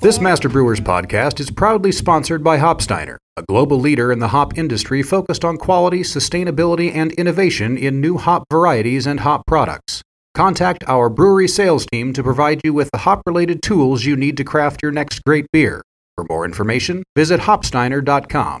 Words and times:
This 0.00 0.20
Master 0.20 0.48
Brewers 0.48 0.80
podcast 0.80 1.38
is 1.38 1.50
proudly 1.50 1.92
sponsored 1.92 2.42
by 2.42 2.58
Hopsteiner, 2.58 3.18
a 3.36 3.42
global 3.42 3.78
leader 3.78 4.10
in 4.10 4.18
the 4.18 4.28
hop 4.28 4.56
industry 4.56 5.02
focused 5.02 5.44
on 5.44 5.58
quality, 5.58 6.00
sustainability, 6.00 6.94
and 6.94 7.12
innovation 7.12 7.76
in 7.76 8.00
new 8.00 8.16
hop 8.16 8.44
varieties 8.50 9.06
and 9.06 9.20
hop 9.20 9.46
products. 9.46 10.02
Contact 10.34 10.82
our 10.86 11.08
brewery 11.08 11.48
sales 11.48 11.84
team 11.86 12.12
to 12.12 12.22
provide 12.22 12.60
you 12.64 12.72
with 12.72 12.90
the 12.92 12.98
hop 12.98 13.22
related 13.26 13.62
tools 13.62 14.04
you 14.04 14.16
need 14.16 14.36
to 14.36 14.44
craft 14.44 14.82
your 14.82 14.92
next 14.92 15.22
great 15.24 15.46
beer. 15.52 15.82
For 16.16 16.24
more 16.28 16.44
information, 16.44 17.02
visit 17.14 17.40
hopsteiner.com. 17.40 18.60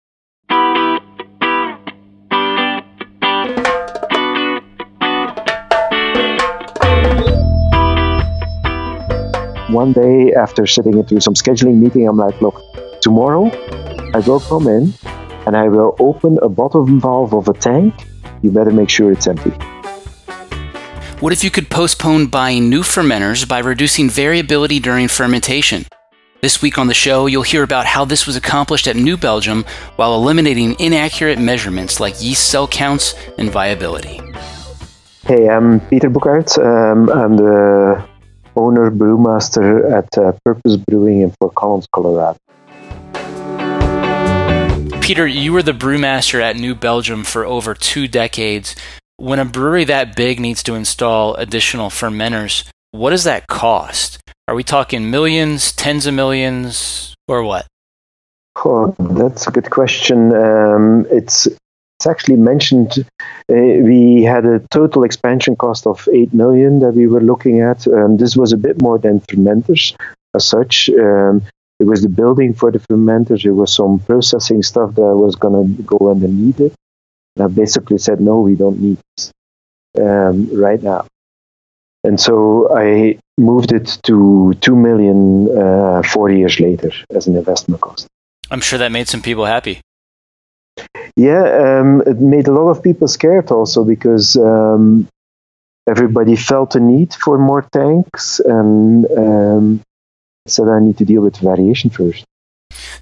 One 9.71 9.93
day 9.93 10.33
after 10.33 10.67
sitting 10.67 10.97
into 10.97 11.21
some 11.21 11.33
scheduling 11.33 11.75
meeting, 11.75 12.05
I'm 12.05 12.17
like, 12.17 12.41
look, 12.41 12.61
tomorrow 12.99 13.49
I 14.13 14.19
will 14.19 14.41
come 14.41 14.67
in 14.67 14.93
and 15.45 15.55
I 15.55 15.69
will 15.69 15.95
open 15.97 16.37
a 16.41 16.49
bottom 16.49 16.99
valve 16.99 17.33
of 17.33 17.47
a 17.47 17.53
tank. 17.53 17.93
You 18.41 18.51
better 18.51 18.71
make 18.71 18.89
sure 18.89 19.13
it's 19.13 19.27
empty. 19.27 19.51
What 21.21 21.31
if 21.31 21.41
you 21.41 21.49
could 21.49 21.69
postpone 21.69 22.27
buying 22.27 22.69
new 22.69 22.81
fermenters 22.81 23.47
by 23.47 23.59
reducing 23.59 24.09
variability 24.09 24.81
during 24.81 25.07
fermentation? 25.07 25.85
This 26.41 26.61
week 26.61 26.77
on 26.77 26.87
the 26.87 26.93
show, 26.93 27.27
you'll 27.27 27.43
hear 27.43 27.63
about 27.63 27.85
how 27.85 28.03
this 28.03 28.27
was 28.27 28.35
accomplished 28.35 28.87
at 28.87 28.97
New 28.97 29.15
Belgium 29.15 29.63
while 29.95 30.15
eliminating 30.15 30.77
inaccurate 30.81 31.39
measurements 31.39 32.01
like 32.01 32.21
yeast 32.21 32.49
cell 32.49 32.67
counts 32.67 33.15
and 33.37 33.49
viability. 33.49 34.19
Hey, 35.23 35.47
I'm 35.47 35.79
Peter 35.79 36.09
Bouckaert. 36.09 36.57
Um, 36.57 37.09
I'm 37.09 37.37
the 37.37 38.10
owner 38.55 38.91
brewmaster 38.91 39.91
at 39.91 40.17
uh, 40.17 40.33
Purpose 40.43 40.77
Brewing 40.77 41.21
in 41.21 41.31
Fort 41.39 41.55
Collins, 41.55 41.87
Colorado. 41.93 42.37
Peter, 45.01 45.27
you 45.27 45.51
were 45.51 45.63
the 45.63 45.73
brewmaster 45.73 46.41
at 46.41 46.55
New 46.55 46.75
Belgium 46.75 47.23
for 47.23 47.45
over 47.45 47.73
two 47.73 48.07
decades. 48.07 48.75
When 49.17 49.39
a 49.39 49.45
brewery 49.45 49.83
that 49.85 50.15
big 50.15 50.39
needs 50.39 50.63
to 50.63 50.75
install 50.75 51.35
additional 51.35 51.89
fermenters, 51.89 52.67
what 52.91 53.09
does 53.09 53.25
that 53.25 53.47
cost? 53.47 54.19
Are 54.47 54.55
we 54.55 54.63
talking 54.63 55.11
millions, 55.11 55.71
tens 55.71 56.05
of 56.05 56.13
millions, 56.13 57.15
or 57.27 57.43
what? 57.43 57.67
Oh, 58.63 58.95
that's 58.99 59.47
a 59.47 59.51
good 59.51 59.69
question. 59.69 60.33
Um, 60.33 61.05
it's 61.09 61.47
it's 62.01 62.07
actually 62.07 62.37
mentioned. 62.37 63.05
Uh, 63.47 63.77
we 63.89 64.23
had 64.23 64.43
a 64.43 64.59
total 64.71 65.03
expansion 65.03 65.55
cost 65.55 65.85
of 65.85 66.09
eight 66.11 66.33
million 66.33 66.79
that 66.79 66.93
we 66.93 67.05
were 67.05 67.21
looking 67.21 67.61
at. 67.61 67.87
Um, 67.87 68.17
this 68.17 68.35
was 68.35 68.53
a 68.53 68.57
bit 68.57 68.81
more 68.81 68.97
than 68.97 69.19
fermenters 69.21 69.95
as 70.33 70.43
such. 70.43 70.89
Um, 70.89 71.43
it 71.79 71.85
was 71.85 72.01
the 72.01 72.09
building 72.09 72.55
for 72.55 72.71
the 72.71 72.79
fermenters. 72.79 73.45
It 73.45 73.51
was 73.51 73.75
some 73.75 73.99
processing 73.99 74.63
stuff 74.63 74.95
that 74.95 75.15
was 75.25 75.35
going 75.35 75.77
to 75.77 75.83
go 75.83 76.09
underneath 76.09 76.59
it. 76.59 76.73
And 77.35 77.45
I 77.45 77.47
basically 77.47 77.99
said, 77.99 78.19
no, 78.19 78.41
we 78.41 78.55
don't 78.55 78.79
need 78.79 78.97
this 79.15 79.31
um, 79.99 80.49
right 80.59 80.81
now. 80.81 81.05
And 82.03 82.19
so 82.19 82.75
I 82.75 83.19
moved 83.37 83.73
it 83.73 83.99
to 84.05 84.55
two 84.61 84.75
million 84.75 85.55
uh, 85.55 86.01
four 86.01 86.31
years 86.31 86.59
later 86.59 86.91
as 87.11 87.27
an 87.27 87.35
investment 87.35 87.79
cost. 87.81 88.07
I'm 88.49 88.61
sure 88.61 88.79
that 88.79 88.91
made 88.91 89.07
some 89.07 89.21
people 89.21 89.45
happy. 89.45 89.81
Yeah, 91.15 91.79
um, 91.79 92.01
it 92.05 92.19
made 92.19 92.47
a 92.47 92.53
lot 92.53 92.69
of 92.69 92.83
people 92.83 93.07
scared 93.07 93.51
also 93.51 93.83
because 93.83 94.35
um, 94.37 95.07
everybody 95.87 96.35
felt 96.35 96.75
a 96.75 96.79
need 96.79 97.13
for 97.13 97.37
more 97.37 97.63
tanks 97.73 98.39
and 98.39 99.05
um, 99.17 99.81
said 100.47 100.67
I 100.67 100.79
need 100.79 100.97
to 100.97 101.05
deal 101.05 101.21
with 101.21 101.37
variation 101.37 101.89
first. 101.89 102.25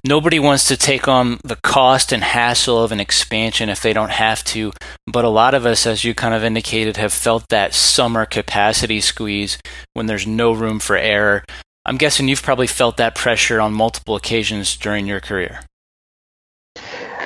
Nobody 0.06 0.38
wants 0.38 0.66
to 0.68 0.76
take 0.76 1.08
on 1.08 1.38
the 1.44 1.58
cost 1.62 2.10
and 2.10 2.24
hassle 2.24 2.82
of 2.82 2.90
an 2.90 3.00
expansion 3.00 3.68
if 3.68 3.82
they 3.82 3.92
don't 3.92 4.10
have 4.10 4.42
to, 4.44 4.72
but 5.06 5.24
a 5.24 5.28
lot 5.28 5.54
of 5.54 5.66
us, 5.66 5.86
as 5.86 6.04
you 6.04 6.14
kind 6.14 6.34
of 6.34 6.42
indicated, 6.42 6.96
have 6.96 7.12
felt 7.12 7.48
that 7.50 7.74
summer 7.74 8.24
capacity 8.24 9.00
squeeze 9.00 9.58
when 9.92 10.06
there's 10.06 10.26
no 10.26 10.52
room 10.52 10.80
for 10.80 10.96
error. 10.96 11.44
I'm 11.84 11.98
guessing 11.98 12.28
you've 12.28 12.42
probably 12.42 12.66
felt 12.66 12.96
that 12.96 13.14
pressure 13.14 13.60
on 13.60 13.72
multiple 13.72 14.16
occasions 14.16 14.76
during 14.76 15.06
your 15.06 15.20
career. 15.20 15.60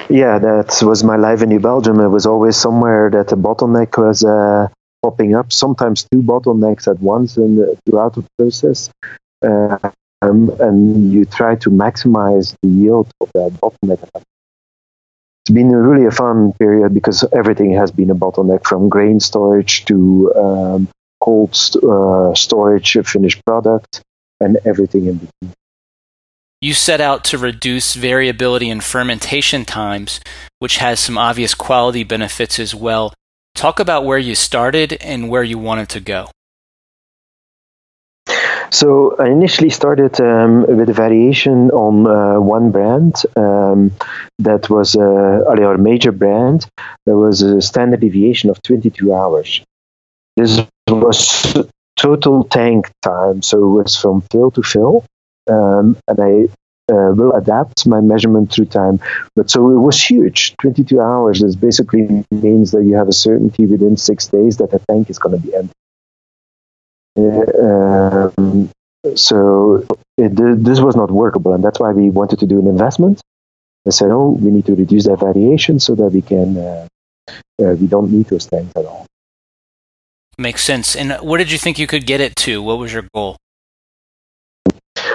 Yeah, 0.08 0.38
that 0.38 0.80
was 0.82 1.02
my 1.02 1.16
life 1.16 1.42
in 1.42 1.48
New 1.48 1.60
Belgium. 1.60 2.00
It 2.00 2.08
was 2.08 2.26
always 2.26 2.56
somewhere 2.56 3.10
that 3.10 3.32
a 3.32 3.36
bottleneck 3.36 3.96
was 3.98 4.24
uh, 4.24 4.68
popping 5.02 5.34
up, 5.34 5.52
sometimes 5.52 6.06
two 6.10 6.22
bottlenecks 6.22 6.86
at 6.88 7.00
once 7.00 7.36
in, 7.36 7.76
throughout 7.86 8.14
the 8.14 8.24
process. 8.38 8.90
Uh, 9.42 9.78
um, 10.22 10.50
and 10.60 11.12
you 11.12 11.24
try 11.24 11.54
to 11.56 11.70
maximize 11.70 12.54
the 12.62 12.68
yield 12.68 13.10
of 13.20 13.30
that 13.34 13.52
bottleneck. 13.60 14.08
It's 15.44 15.52
been 15.54 15.70
really 15.70 16.06
a 16.06 16.10
fun 16.10 16.52
period 16.54 16.94
because 16.94 17.24
everything 17.32 17.72
has 17.72 17.90
been 17.90 18.10
a 18.10 18.14
bottleneck 18.14 18.66
from 18.66 18.88
grain 18.88 19.20
storage 19.20 19.84
to 19.86 20.32
um, 20.36 20.88
cold 21.22 21.54
st- 21.54 21.84
uh, 21.84 22.34
storage, 22.34 22.96
finished 23.04 23.44
product, 23.44 24.02
and 24.40 24.58
everything 24.64 25.06
in 25.06 25.16
between. 25.18 25.54
You 26.64 26.72
set 26.72 26.98
out 26.98 27.24
to 27.24 27.36
reduce 27.36 27.92
variability 27.92 28.70
in 28.70 28.80
fermentation 28.80 29.66
times, 29.66 30.18
which 30.60 30.78
has 30.78 30.98
some 30.98 31.18
obvious 31.18 31.52
quality 31.54 32.04
benefits 32.04 32.58
as 32.58 32.74
well. 32.74 33.12
Talk 33.54 33.80
about 33.80 34.06
where 34.06 34.16
you 34.16 34.34
started 34.34 34.94
and 35.02 35.28
where 35.28 35.42
you 35.42 35.58
wanted 35.58 35.90
to 35.90 36.00
go. 36.00 36.30
So 38.70 39.14
I 39.18 39.26
initially 39.28 39.68
started 39.68 40.18
um, 40.22 40.62
with 40.66 40.88
a 40.88 40.94
variation 40.94 41.70
on 41.70 42.06
uh, 42.06 42.40
one 42.40 42.70
brand 42.70 43.22
um, 43.36 43.92
that 44.38 44.70
was 44.70 44.96
uh, 44.96 45.44
our 45.46 45.76
major 45.76 46.12
brand. 46.12 46.66
There 47.04 47.18
was 47.18 47.42
a 47.42 47.60
standard 47.60 48.00
deviation 48.00 48.48
of 48.48 48.62
22 48.62 49.12
hours. 49.12 49.60
This 50.38 50.62
was 50.88 51.68
total 51.98 52.44
tank 52.44 52.90
time, 53.02 53.42
so 53.42 53.58
it 53.58 53.82
was 53.82 54.00
from 54.00 54.22
fill 54.32 54.50
to 54.52 54.62
fill, 54.62 55.04
um, 55.48 55.96
and 56.08 56.20
I 56.20 56.48
uh, 56.92 57.12
will 57.12 57.32
adapt 57.32 57.86
my 57.86 58.00
measurement 58.00 58.52
through 58.52 58.66
time. 58.66 59.00
But 59.34 59.50
so 59.50 59.70
it 59.70 59.80
was 59.80 60.02
huge. 60.02 60.54
22 60.58 61.00
hours. 61.00 61.40
This 61.40 61.56
basically 61.56 62.24
means 62.30 62.72
that 62.72 62.84
you 62.84 62.94
have 62.96 63.08
a 63.08 63.12
certainty 63.12 63.66
within 63.66 63.96
six 63.96 64.26
days 64.26 64.58
that 64.58 64.70
the 64.70 64.80
tank 64.90 65.10
is 65.10 65.18
going 65.18 65.40
to 65.40 65.46
be 65.46 65.54
empty. 65.54 65.72
Um, 67.16 68.70
so 69.14 69.86
it, 70.16 70.34
this 70.64 70.80
was 70.80 70.96
not 70.96 71.10
workable, 71.10 71.52
and 71.54 71.62
that's 71.62 71.78
why 71.78 71.92
we 71.92 72.10
wanted 72.10 72.40
to 72.40 72.46
do 72.46 72.58
an 72.58 72.66
investment. 72.66 73.20
I 73.86 73.90
said, 73.90 74.10
"Oh, 74.10 74.30
we 74.40 74.50
need 74.50 74.66
to 74.66 74.74
reduce 74.74 75.04
that 75.04 75.20
variation 75.20 75.78
so 75.78 75.94
that 75.94 76.08
we 76.08 76.22
can 76.22 76.56
uh, 76.56 76.88
uh, 77.62 77.74
we 77.74 77.86
don't 77.86 78.10
need 78.10 78.26
those 78.26 78.46
tanks 78.46 78.72
at 78.76 78.84
all." 78.86 79.06
Makes 80.38 80.64
sense. 80.64 80.96
And 80.96 81.12
what 81.20 81.38
did 81.38 81.52
you 81.52 81.58
think 81.58 81.78
you 81.78 81.86
could 81.86 82.06
get 82.06 82.20
it 82.20 82.34
to? 82.36 82.62
What 82.62 82.78
was 82.78 82.92
your 82.92 83.06
goal? 83.14 83.36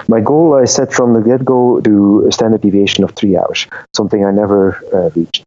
My 0.10 0.22
goal 0.22 0.56
I 0.56 0.66
set 0.66 0.92
from 0.92 1.14
the 1.14 1.22
get 1.22 1.46
go 1.46 1.80
to 1.82 2.26
a 2.28 2.32
standard 2.32 2.62
deviation 2.62 3.04
of 3.04 3.12
three 3.12 3.38
hours, 3.38 3.68
something 3.96 4.26
I 4.26 4.32
never 4.32 4.84
uh, 4.92 5.10
reached. 5.16 5.44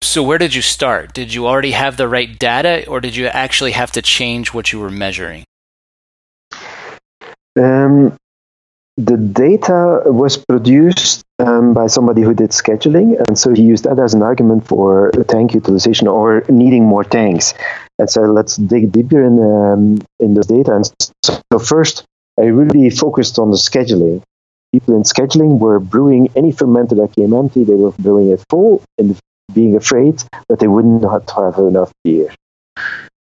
So, 0.00 0.22
where 0.22 0.38
did 0.38 0.54
you 0.54 0.62
start? 0.62 1.12
Did 1.12 1.34
you 1.34 1.48
already 1.48 1.72
have 1.72 1.96
the 1.96 2.06
right 2.06 2.38
data, 2.38 2.86
or 2.86 3.00
did 3.00 3.16
you 3.16 3.26
actually 3.26 3.72
have 3.72 3.90
to 3.92 4.02
change 4.02 4.54
what 4.54 4.72
you 4.72 4.78
were 4.78 4.90
measuring? 4.90 5.42
Um, 7.58 8.16
the 8.96 9.16
data 9.16 10.02
was 10.06 10.36
produced 10.36 11.24
um, 11.40 11.74
by 11.74 11.88
somebody 11.88 12.22
who 12.22 12.32
did 12.32 12.50
scheduling, 12.50 13.20
and 13.26 13.36
so 13.36 13.52
he 13.54 13.62
used 13.62 13.84
that 13.84 13.98
as 13.98 14.14
an 14.14 14.22
argument 14.22 14.68
for 14.68 15.10
tank 15.26 15.52
utilization 15.52 16.06
or 16.06 16.44
needing 16.48 16.84
more 16.84 17.02
tanks. 17.02 17.54
And 17.98 18.08
so 18.08 18.20
let's 18.22 18.54
dig 18.56 18.92
deeper 18.92 19.20
in 19.20 19.34
um, 19.42 19.98
in 20.20 20.34
the 20.34 20.44
data. 20.44 20.76
And 20.76 20.84
so 21.24 21.58
first, 21.58 22.04
I 22.38 22.44
really 22.44 22.90
focused 22.90 23.38
on 23.38 23.50
the 23.50 23.56
scheduling. 23.56 24.22
People 24.72 24.96
in 24.96 25.02
scheduling 25.02 25.58
were 25.58 25.80
brewing 25.80 26.28
any 26.36 26.52
fermenter 26.52 26.96
that 26.96 27.14
came 27.16 27.32
empty. 27.32 27.64
They 27.64 27.74
were 27.74 27.92
brewing 27.92 28.30
it 28.30 28.44
full 28.50 28.82
and 28.98 29.18
being 29.52 29.76
afraid 29.76 30.22
that 30.48 30.58
they 30.58 30.68
wouldn't 30.68 31.02
have 31.02 31.58
enough 31.58 31.92
beer. 32.04 32.34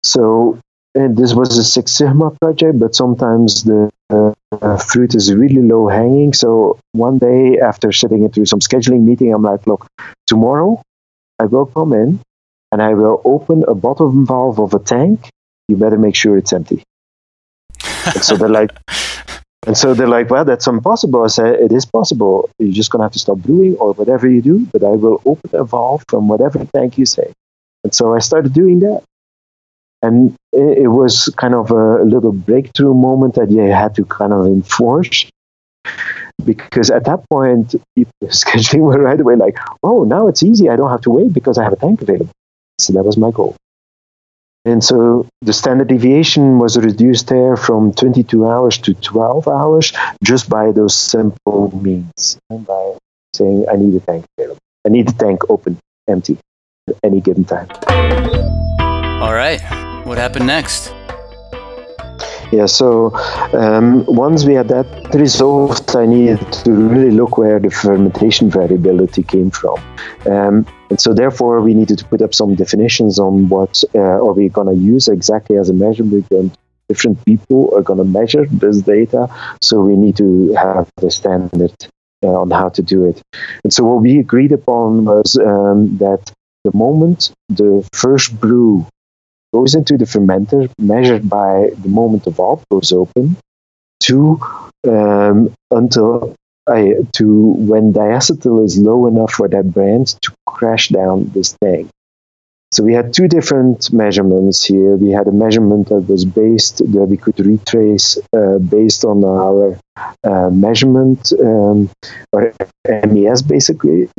So 0.04 0.60
and 0.96 1.16
this 1.16 1.34
was 1.34 1.58
a 1.58 1.64
Six 1.64 1.92
Sigma 1.92 2.32
project, 2.42 2.80
but 2.80 2.96
sometimes 2.96 3.64
the 3.64 3.92
uh, 4.10 4.78
fruit 4.78 5.14
is 5.14 5.34
really 5.34 5.62
low 5.62 5.88
hanging. 5.88 6.34
So 6.34 6.80
one 6.94 7.20
day 7.20 7.60
after 7.60 7.92
sitting 7.92 8.24
into 8.24 8.46
some 8.46 8.60
scheduling 8.60 9.04
meeting, 9.04 9.34
I'm 9.34 9.44
like, 9.44 9.68
look, 9.68 9.88
tomorrow 10.26 10.82
I 11.38 11.46
will 11.46 11.68
come 11.68 11.94
in 11.94 12.20
and 12.72 12.82
I 12.82 12.96
will 12.96 13.22
open 13.24 13.64
a 13.68 13.76
bottom 13.76 14.26
valve 14.26 14.60
of 14.60 14.74
a 14.74 14.80
tank. 14.80 15.30
You 15.68 15.78
better 15.78 15.98
make 15.98 16.16
sure 16.16 16.38
it's 16.38 16.54
empty. 16.54 16.84
And 18.14 18.24
so 18.24 18.38
they're 18.38 18.50
like, 18.50 18.72
and 19.68 19.78
so 19.78 19.94
they're 19.94 20.08
like, 20.08 20.30
well, 20.30 20.46
that's 20.46 20.68
impossible. 20.68 21.24
I 21.24 21.28
said, 21.28 21.56
it 21.56 21.72
is 21.72 21.86
possible. 21.86 22.50
You're 22.60 22.74
just 22.74 22.92
going 22.92 23.00
to 23.00 23.04
have 23.04 23.14
to 23.14 23.20
stop 23.20 23.38
brewing 23.38 23.76
or 23.76 23.94
whatever 23.94 24.28
you 24.28 24.42
do, 24.42 24.66
but 24.72 24.84
I 24.84 24.92
will 24.92 25.22
open 25.26 25.50
a 25.54 25.64
valve 25.64 26.04
from 26.08 26.28
whatever 26.28 26.64
tank 26.74 26.98
you 26.98 27.06
say. 27.06 27.34
And 27.84 27.94
so 27.94 28.16
I 28.16 28.20
started 28.20 28.54
doing 28.54 28.80
that. 28.82 29.04
And 30.02 30.36
it, 30.54 30.84
it 30.84 30.88
was 30.88 31.34
kind 31.38 31.54
of 31.54 31.72
a, 31.72 32.04
little 32.04 32.32
breakthrough 32.32 32.94
moment 32.94 33.36
that 33.36 33.52
you 33.52 33.62
had 33.62 33.96
to 33.96 34.06
kind 34.06 34.32
of 34.32 34.46
enforce 34.46 35.30
because 36.46 36.90
at 36.90 37.06
that 37.06 37.30
point, 37.30 37.76
people 37.96 38.14
scheduling 38.24 38.80
were 38.80 39.00
right 39.00 39.20
away 39.20 39.36
like, 39.36 39.58
oh, 39.84 40.04
now 40.04 40.28
it's 40.28 40.44
easy. 40.44 40.70
I 40.70 40.76
don't 40.76 40.90
have 40.90 41.02
to 41.02 41.12
wait 41.12 41.34
because 41.34 41.58
I 41.58 41.64
have 41.64 41.74
a 41.74 41.78
tank 41.78 42.02
available. 42.02 42.32
So 42.78 42.94
that 42.94 43.04
was 43.04 43.18
my 43.18 43.32
goal. 43.32 43.56
And 44.66 44.84
so 44.84 45.28
the 45.42 45.54
standard 45.54 45.88
deviation 45.88 46.60
was 46.60 46.78
reduced 46.78 47.28
there 47.28 47.56
from 47.56 47.94
22 47.94 48.48
hours 48.48 48.78
to 48.80 48.94
12 48.94 49.48
hours 49.48 49.94
just 50.24 50.50
by 50.50 50.72
those 50.72 50.96
simple 50.96 51.76
means. 51.82 52.38
And 52.50 52.68
by 52.68 52.98
saying, 53.34 53.66
I 53.72 53.78
need 53.78 53.96
a 53.96 54.00
tank 54.02 54.26
available. 54.38 54.60
I 54.86 54.90
need 54.90 55.08
the 55.08 55.14
tank 55.14 55.50
open, 55.50 55.80
empty 56.08 56.38
at 56.90 56.96
any 57.04 57.22
given 57.22 57.46
time. 57.46 57.68
All 59.22 59.34
right. 59.34 59.62
What 60.06 60.18
happened 60.18 60.48
next? 60.48 60.94
Yeah, 62.52 62.66
so 62.66 63.16
um, 63.54 64.06
once 64.08 64.44
we 64.44 64.56
had 64.56 64.70
that 64.70 65.14
resolved, 65.14 65.96
I 65.96 66.08
needed 66.08 66.40
to 66.64 66.72
really 66.72 67.12
look 67.12 67.38
where 67.38 67.60
the 67.60 67.70
fermentation 67.70 68.50
variability 68.50 69.22
came 69.22 69.52
from. 69.52 69.78
Um, 70.26 70.66
and 70.90 71.00
so, 71.00 71.14
therefore, 71.14 71.62
we 71.62 71.76
needed 71.76 72.00
to 72.00 72.06
put 72.06 72.24
up 72.24 72.34
some 72.34 72.56
definitions 72.56 73.20
on 73.20 73.50
what 73.50 73.84
uh, 73.94 74.00
are 74.00 74.34
we 74.34 74.50
going 74.50 74.68
to 74.68 74.74
use 74.74 75.08
exactly 75.08 75.58
as 75.58 75.70
a 75.70 75.74
measurement. 75.74 76.58
Different 76.88 77.24
people 77.24 77.72
are 77.76 77.84
going 77.84 78.00
to 78.00 78.04
measure 78.20 78.48
this 78.48 78.82
data, 78.82 79.30
so 79.62 79.82
we 79.82 79.96
need 79.96 80.18
to 80.18 80.54
have 80.56 80.90
a 81.04 81.12
standard 81.12 81.76
uh, 82.24 82.42
on 82.42 82.50
how 82.50 82.70
to 82.70 82.82
do 82.82 83.06
it. 83.06 83.22
And 83.64 83.72
so, 83.72 83.84
what 83.84 84.02
we 84.02 84.18
agreed 84.18 84.54
upon 84.54 85.06
was 85.06 85.38
um, 85.38 85.98
that 86.00 86.32
the 86.64 86.76
moment 86.76 87.32
the 87.50 87.88
first 87.94 88.40
brew 88.40 88.88
goes 89.54 89.76
into 89.76 89.98
the 89.98 90.06
fermenter, 90.06 90.70
measured 90.80 91.30
by 91.30 91.70
the 91.78 91.90
moment 91.90 92.24
the 92.26 92.32
valve 92.32 92.64
goes 92.70 92.92
open, 92.92 93.38
to 94.02 94.40
um, 94.88 95.54
until 95.72 96.36
uh, 96.68 96.84
to 97.14 97.54
when 97.58 97.94
diacetyl 97.94 98.64
is 98.64 98.78
low 98.78 99.08
enough 99.08 99.32
for 99.32 99.48
that 99.48 99.72
brand 99.74 100.08
to 100.22 100.32
crash 100.46 100.90
down 100.90 101.30
this 101.34 101.58
tank. 101.64 101.90
So 102.72 102.84
we 102.84 102.94
had 102.94 103.14
two 103.14 103.28
different 103.28 103.92
measurements 103.92 104.64
here. 104.64 104.96
We 104.96 105.10
had 105.10 105.28
a 105.28 105.32
measurement 105.32 105.90
that 105.90 106.08
was 106.08 106.24
based 106.24 106.78
that 106.78 107.06
we 107.06 107.18
could 107.18 107.40
retrace 107.40 108.20
uh, 108.32 108.60
based 108.60 109.04
on 109.06 109.24
our 109.24 109.80
uh, 110.24 110.50
measurement 110.52 111.34
um, 111.40 111.90
or 112.32 112.54
MES 112.88 113.42
basically, 113.42 114.10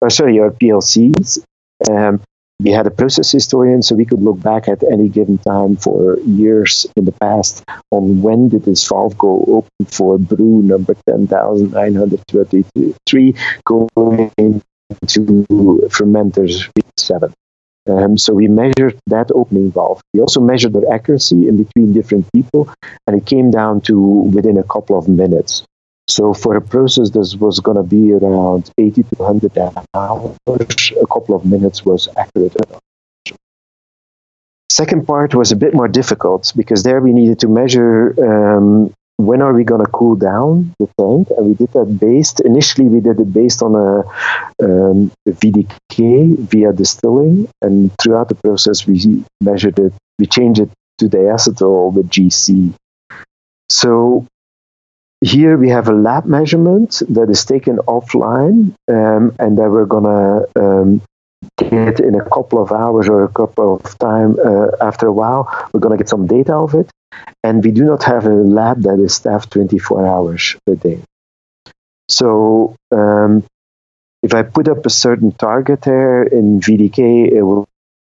or 0.00 0.10
sorry, 0.10 0.38
our 0.38 0.50
PLCs. 0.50 1.44
Um, 1.90 2.22
we 2.62 2.70
had 2.70 2.86
a 2.86 2.90
process 2.90 3.32
historian, 3.32 3.82
so 3.82 3.94
we 3.94 4.04
could 4.04 4.22
look 4.22 4.38
back 4.40 4.68
at 4.68 4.82
any 4.84 5.08
given 5.08 5.38
time 5.38 5.76
for 5.76 6.18
years 6.20 6.86
in 6.96 7.04
the 7.04 7.12
past 7.12 7.64
on 7.90 8.22
when 8.22 8.48
did 8.48 8.64
this 8.64 8.86
valve 8.88 9.18
go 9.18 9.44
open 9.48 9.86
for 9.86 10.18
brew 10.18 10.62
number 10.62 10.94
10,933 11.08 13.34
going 13.64 14.30
into 14.38 15.46
fermenters 15.90 16.70
7. 16.96 17.34
Um, 17.88 18.16
so 18.16 18.32
we 18.32 18.46
measured 18.46 18.96
that 19.06 19.32
opening 19.34 19.72
valve. 19.72 20.00
We 20.14 20.20
also 20.20 20.40
measured 20.40 20.74
the 20.74 20.88
accuracy 20.88 21.48
in 21.48 21.64
between 21.64 21.92
different 21.92 22.30
people, 22.32 22.72
and 23.06 23.20
it 23.20 23.26
came 23.26 23.50
down 23.50 23.80
to 23.82 23.98
within 23.98 24.56
a 24.56 24.62
couple 24.62 24.96
of 24.96 25.08
minutes. 25.08 25.64
So 26.08 26.34
for 26.34 26.56
a 26.56 26.60
process 26.60 27.10
that 27.10 27.36
was 27.40 27.60
going 27.60 27.76
to 27.76 27.82
be 27.82 28.12
around 28.12 28.70
80 28.76 29.02
to 29.02 29.14
100 29.16 29.58
hours, 29.94 30.36
a 31.00 31.06
couple 31.06 31.34
of 31.34 31.44
minutes 31.44 31.84
was 31.84 32.08
accurate. 32.16 32.56
Second 34.70 35.06
part 35.06 35.34
was 35.34 35.52
a 35.52 35.56
bit 35.56 35.74
more 35.74 35.88
difficult 35.88 36.52
because 36.56 36.82
there 36.82 37.00
we 37.00 37.12
needed 37.12 37.38
to 37.40 37.48
measure 37.48 38.14
um, 38.26 38.92
when 39.16 39.40
are 39.42 39.52
we 39.52 39.64
going 39.64 39.84
to 39.84 39.90
cool 39.90 40.16
down 40.16 40.74
the 40.80 40.88
tank, 40.98 41.28
and 41.36 41.46
we 41.46 41.54
did 41.54 41.72
that 41.72 41.98
based. 42.00 42.40
Initially, 42.40 42.88
we 42.88 43.00
did 43.00 43.20
it 43.20 43.32
based 43.32 43.62
on 43.62 43.74
a, 43.74 44.00
um, 44.64 45.12
a 45.28 45.30
VDK 45.30 46.38
via 46.38 46.72
distilling, 46.72 47.48
and 47.60 47.96
throughout 47.98 48.28
the 48.28 48.34
process, 48.34 48.86
we 48.86 49.24
measured 49.40 49.78
it. 49.78 49.92
We 50.18 50.26
changed 50.26 50.60
it 50.60 50.70
to 50.98 51.06
diacetyl 51.06 51.92
with 51.92 52.10
GC. 52.10 52.74
So 53.68 54.26
here 55.22 55.56
we 55.56 55.68
have 55.68 55.88
a 55.88 55.92
lab 55.92 56.26
measurement 56.26 57.00
that 57.08 57.30
is 57.30 57.44
taken 57.44 57.76
offline 57.78 58.74
um, 58.88 59.34
and 59.38 59.56
that 59.56 59.70
we're 59.70 59.86
going 59.86 60.04
to 60.04 60.60
um, 60.60 61.02
get 61.56 62.00
in 62.00 62.16
a 62.16 62.28
couple 62.28 62.60
of 62.60 62.72
hours 62.72 63.08
or 63.08 63.24
a 63.24 63.28
couple 63.28 63.76
of 63.76 63.98
time 63.98 64.36
uh, 64.44 64.68
after 64.80 65.06
a 65.06 65.12
while 65.12 65.70
we're 65.72 65.80
going 65.80 65.96
to 65.96 66.02
get 66.02 66.08
some 66.08 66.26
data 66.26 66.54
of 66.54 66.74
it. 66.74 66.90
And 67.44 67.62
we 67.62 67.70
do 67.70 67.84
not 67.84 68.02
have 68.04 68.26
a 68.26 68.30
lab 68.30 68.82
that 68.82 68.98
is 68.98 69.14
staffed 69.14 69.52
24 69.52 70.06
hours 70.06 70.56
a 70.66 70.74
day. 70.74 71.00
So 72.08 72.76
um, 72.90 73.44
if 74.22 74.34
i 74.34 74.42
put 74.42 74.68
up 74.68 74.86
a 74.86 74.90
certain 74.90 75.32
target 75.32 75.82
there 75.82 76.22
in 76.22 76.60
vdk 76.60 77.32
it 77.32 77.42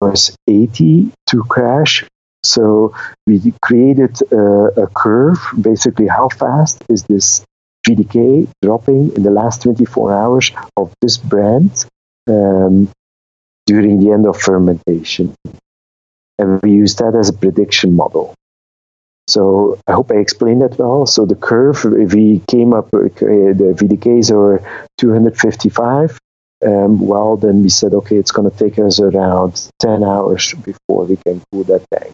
was 0.02 0.36
80 0.48 1.12
to 1.28 1.44
crash 1.44 2.06
so 2.44 2.96
we 3.28 3.54
created 3.62 4.20
a, 4.32 4.84
a 4.84 4.88
curve, 4.88 5.40
basically 5.60 6.08
how 6.08 6.30
fast 6.30 6.84
is 6.90 7.04
this 7.04 7.46
VDK 7.88 8.48
dropping 8.62 9.16
in 9.16 9.24
the 9.24 9.32
last 9.32 9.64
24 9.64 10.14
hours 10.14 10.52
of 10.78 10.94
this 11.02 11.18
brand 11.18 11.86
um, 12.28 12.90
during 13.66 14.00
the 14.00 14.12
end 14.12 14.26
of 14.26 14.40
fermentation. 14.40 15.36
And 16.38 16.62
we 16.64 16.72
use 16.72 16.96
that 16.96 17.16
as 17.16 17.30
a 17.30 17.34
prediction 17.34 17.96
model. 17.96 18.34
So 19.28 19.80
I 19.88 19.94
hope 19.94 20.12
I 20.12 20.16
explained 20.16 20.62
that 20.62 20.78
well. 20.78 21.06
So 21.06 21.26
the 21.26 21.36
curve, 21.36 21.84
we 21.86 22.42
came 22.48 22.74
up, 22.74 22.88
uh, 22.94 23.00
the 23.00 23.76
VDKs 23.78 24.32
are 24.32 24.88
255, 24.98 26.20
um, 26.64 27.00
well, 27.00 27.38
then 27.38 27.64
we 27.64 27.70
said, 27.70 27.94
okay, 27.94 28.18
it's 28.18 28.32
going 28.32 28.50
to 28.50 28.56
take 28.56 28.78
us 28.78 29.00
around 29.00 29.72
10 29.80 30.04
hours 30.04 30.54
before 30.54 31.06
we 31.06 31.18
can 31.18 31.42
cool 31.52 31.64
that 31.66 31.86
tank. 31.92 32.14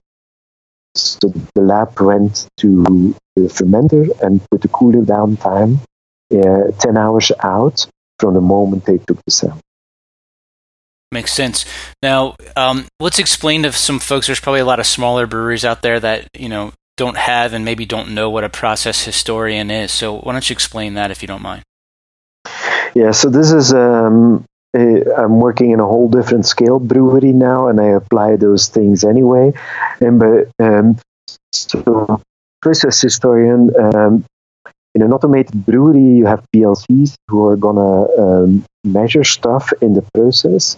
So 1.01 1.33
the 1.55 1.61
lab 1.61 1.99
went 1.99 2.47
to 2.57 3.15
the 3.35 3.41
fermenter 3.41 4.09
and 4.21 4.41
put 4.49 4.61
the 4.61 4.67
cooling 4.67 5.05
down 5.05 5.37
time 5.37 5.79
uh, 6.31 6.71
10 6.79 6.97
hours 6.97 7.31
out 7.39 7.87
from 8.19 8.33
the 8.33 8.41
moment 8.41 8.85
they 8.85 8.97
took 8.97 9.23
the 9.23 9.31
sample. 9.31 9.61
Makes 11.11 11.33
sense. 11.33 11.65
Now, 12.01 12.35
um, 12.57 12.87
let's 12.99 13.19
explain 13.19 13.63
to 13.63 13.71
some 13.71 13.99
folks. 13.99 14.27
There's 14.27 14.41
probably 14.41 14.59
a 14.59 14.65
lot 14.65 14.79
of 14.79 14.85
smaller 14.85 15.25
breweries 15.25 15.63
out 15.63 15.81
there 15.81 15.99
that 16.01 16.27
you 16.37 16.49
know 16.49 16.73
don't 16.97 17.15
have 17.15 17.53
and 17.53 17.63
maybe 17.63 17.85
don't 17.85 18.13
know 18.13 18.29
what 18.29 18.43
a 18.43 18.49
process 18.49 19.05
historian 19.05 19.71
is. 19.71 19.91
So, 19.91 20.19
why 20.19 20.33
don't 20.33 20.49
you 20.49 20.53
explain 20.53 20.95
that 20.95 21.09
if 21.09 21.21
you 21.21 21.27
don't 21.27 21.41
mind? 21.41 21.63
Yeah. 22.93 23.11
So 23.11 23.29
this 23.29 23.51
is 23.51 23.73
um, 23.73 24.43
I'm 24.77 25.39
working 25.39 25.71
in 25.71 25.79
a 25.79 25.85
whole 25.85 26.09
different 26.09 26.45
scale 26.45 26.79
brewery 26.79 27.33
now, 27.33 27.67
and 27.67 27.79
I 27.79 27.87
apply 27.87 28.35
those 28.37 28.67
things 28.67 29.03
anyway. 29.03 29.53
And 29.99 30.19
but 30.19 30.49
um, 30.59 30.97
so, 31.53 32.21
process 32.61 33.01
historian. 33.01 33.71
Um, 33.79 34.25
in 34.95 35.03
an 35.03 35.13
automated 35.13 35.65
brewery, 35.65 36.17
you 36.19 36.25
have 36.25 36.43
PLCs 36.55 37.15
who 37.27 37.47
are 37.47 37.55
gonna 37.55 38.05
um, 38.19 38.65
measure 38.83 39.23
stuff 39.23 39.71
in 39.81 39.93
the 39.93 40.03
process, 40.13 40.77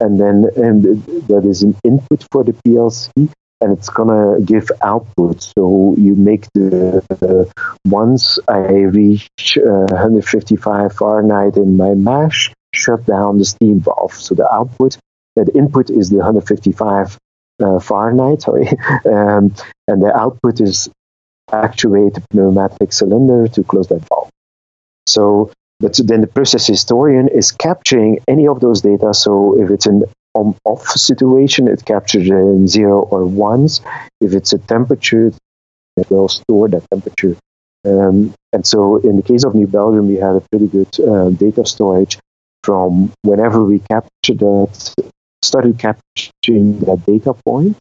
and 0.00 0.18
then 0.18 0.46
and 0.56 0.84
that 1.28 1.44
is 1.44 1.62
an 1.62 1.76
input 1.84 2.24
for 2.32 2.44
the 2.44 2.52
PLC. 2.52 3.30
and 3.60 3.76
it's 3.76 3.88
gonna 3.88 4.40
give 4.40 4.70
output. 4.82 5.42
So 5.42 5.94
you 5.98 6.14
make 6.14 6.46
the 6.54 7.02
uh, 7.20 7.44
once 7.84 8.38
I 8.46 8.62
reach 9.00 9.58
uh, 9.58 9.90
155 9.90 10.94
Fahrenheit 10.94 11.56
in 11.56 11.76
my 11.76 11.94
mash, 11.94 12.52
shut 12.74 13.04
down 13.06 13.38
the 13.38 13.44
steam 13.44 13.80
valve. 13.80 14.14
So 14.14 14.34
the 14.34 14.50
output, 14.52 14.96
uh, 15.38 15.44
the 15.44 15.56
input 15.56 15.90
is 15.90 16.10
the 16.10 16.16
155 16.16 17.18
uh, 17.60 17.78
Fahrenheit, 17.80 18.42
sorry, 18.42 18.68
um, 19.06 19.54
and 19.86 20.02
the 20.02 20.12
output 20.14 20.60
is 20.60 20.88
actuate 21.50 22.14
the 22.14 22.22
pneumatic 22.32 22.92
cylinder 22.92 23.48
to 23.48 23.64
close 23.64 23.88
that 23.88 24.06
valve. 24.08 24.30
So, 25.06 25.50
but 25.80 25.98
then 26.04 26.20
the 26.20 26.26
process 26.26 26.66
historian 26.66 27.28
is 27.28 27.52
capturing 27.52 28.18
any 28.28 28.46
of 28.46 28.60
those 28.60 28.82
data. 28.82 29.14
So 29.14 29.60
if 29.60 29.70
it's 29.70 29.86
an 29.86 30.04
on-off 30.34 30.86
situation, 30.88 31.68
it 31.68 31.84
captures 31.84 32.28
in 32.28 32.68
zero 32.68 33.00
or 33.00 33.24
ones. 33.24 33.80
If 34.20 34.34
it's 34.34 34.52
a 34.52 34.58
temperature, 34.58 35.32
it 35.96 36.10
will 36.10 36.28
store 36.28 36.68
that 36.68 36.88
temperature. 36.90 37.36
Um, 37.84 38.34
and 38.52 38.66
so 38.66 38.96
in 38.96 39.16
the 39.16 39.22
case 39.22 39.44
of 39.44 39.54
New 39.54 39.66
Belgium, 39.66 40.08
we 40.08 40.16
had 40.16 40.36
a 40.36 40.42
pretty 40.50 40.66
good 40.66 41.00
uh, 41.00 41.30
data 41.30 41.64
storage 41.64 42.18
from 42.68 43.10
whenever 43.22 43.64
we 43.64 43.78
captured 43.78 44.40
that, 44.40 44.94
started 45.42 45.78
capturing 45.78 46.78
that 46.80 47.02
data 47.06 47.32
point, 47.32 47.78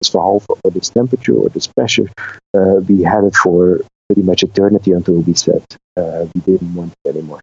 this 0.00 0.08
valve 0.08 0.44
or 0.48 0.72
this 0.72 0.90
temperature 0.90 1.36
or 1.36 1.48
this 1.50 1.68
pressure, 1.68 2.10
uh, 2.52 2.80
we 2.88 3.04
had 3.04 3.22
it 3.22 3.36
for 3.36 3.80
pretty 4.08 4.22
much 4.22 4.42
eternity 4.42 4.90
until 4.90 5.20
we 5.20 5.34
said 5.34 5.62
uh, 5.96 6.26
we 6.34 6.40
didn't 6.40 6.74
want 6.74 6.92
it 7.04 7.10
anymore. 7.10 7.38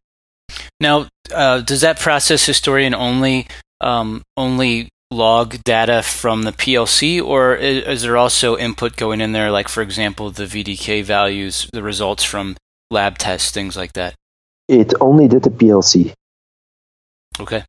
Now, 0.82 1.08
uh, 1.34 1.62
does 1.62 1.80
that 1.80 1.98
process 1.98 2.46
historian 2.46 2.94
only 2.94 3.48
um, 3.80 4.22
only 4.36 4.90
log 5.12 5.64
data 5.64 6.04
from 6.04 6.44
the 6.44 6.52
PLC, 6.52 7.24
or 7.24 7.56
is, 7.56 7.88
is, 7.88 8.02
there 8.02 8.18
also 8.18 8.58
input 8.58 8.98
going 8.98 9.22
in 9.22 9.32
there, 9.32 9.50
like 9.50 9.70
for 9.70 9.82
example 9.82 10.30
the 10.30 10.44
VDK 10.44 11.06
values, 11.06 11.70
the 11.72 11.84
results 11.84 12.26
from 12.26 12.58
lab 12.92 13.18
tests, 13.18 13.52
things 13.52 13.78
like 13.78 13.94
that? 13.94 14.14
It 14.68 14.94
only 15.00 15.30
did 15.30 15.44
the 15.44 15.52
PLC. 15.52 16.14
Okay. 17.40 17.64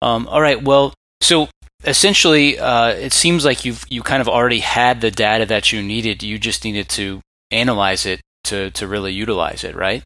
Um, 0.00 0.26
all 0.28 0.40
right. 0.40 0.62
Well, 0.62 0.94
so 1.20 1.48
essentially, 1.84 2.58
uh, 2.58 2.88
it 2.88 3.12
seems 3.12 3.44
like 3.44 3.64
you've 3.64 3.84
you 3.88 4.02
kind 4.02 4.20
of 4.20 4.28
already 4.28 4.60
had 4.60 5.00
the 5.00 5.10
data 5.10 5.46
that 5.46 5.72
you 5.72 5.82
needed. 5.82 6.22
You 6.22 6.38
just 6.38 6.64
needed 6.64 6.88
to 6.90 7.20
analyze 7.50 8.06
it 8.06 8.20
to 8.44 8.70
to 8.72 8.86
really 8.86 9.12
utilize 9.12 9.64
it, 9.64 9.74
right? 9.74 10.02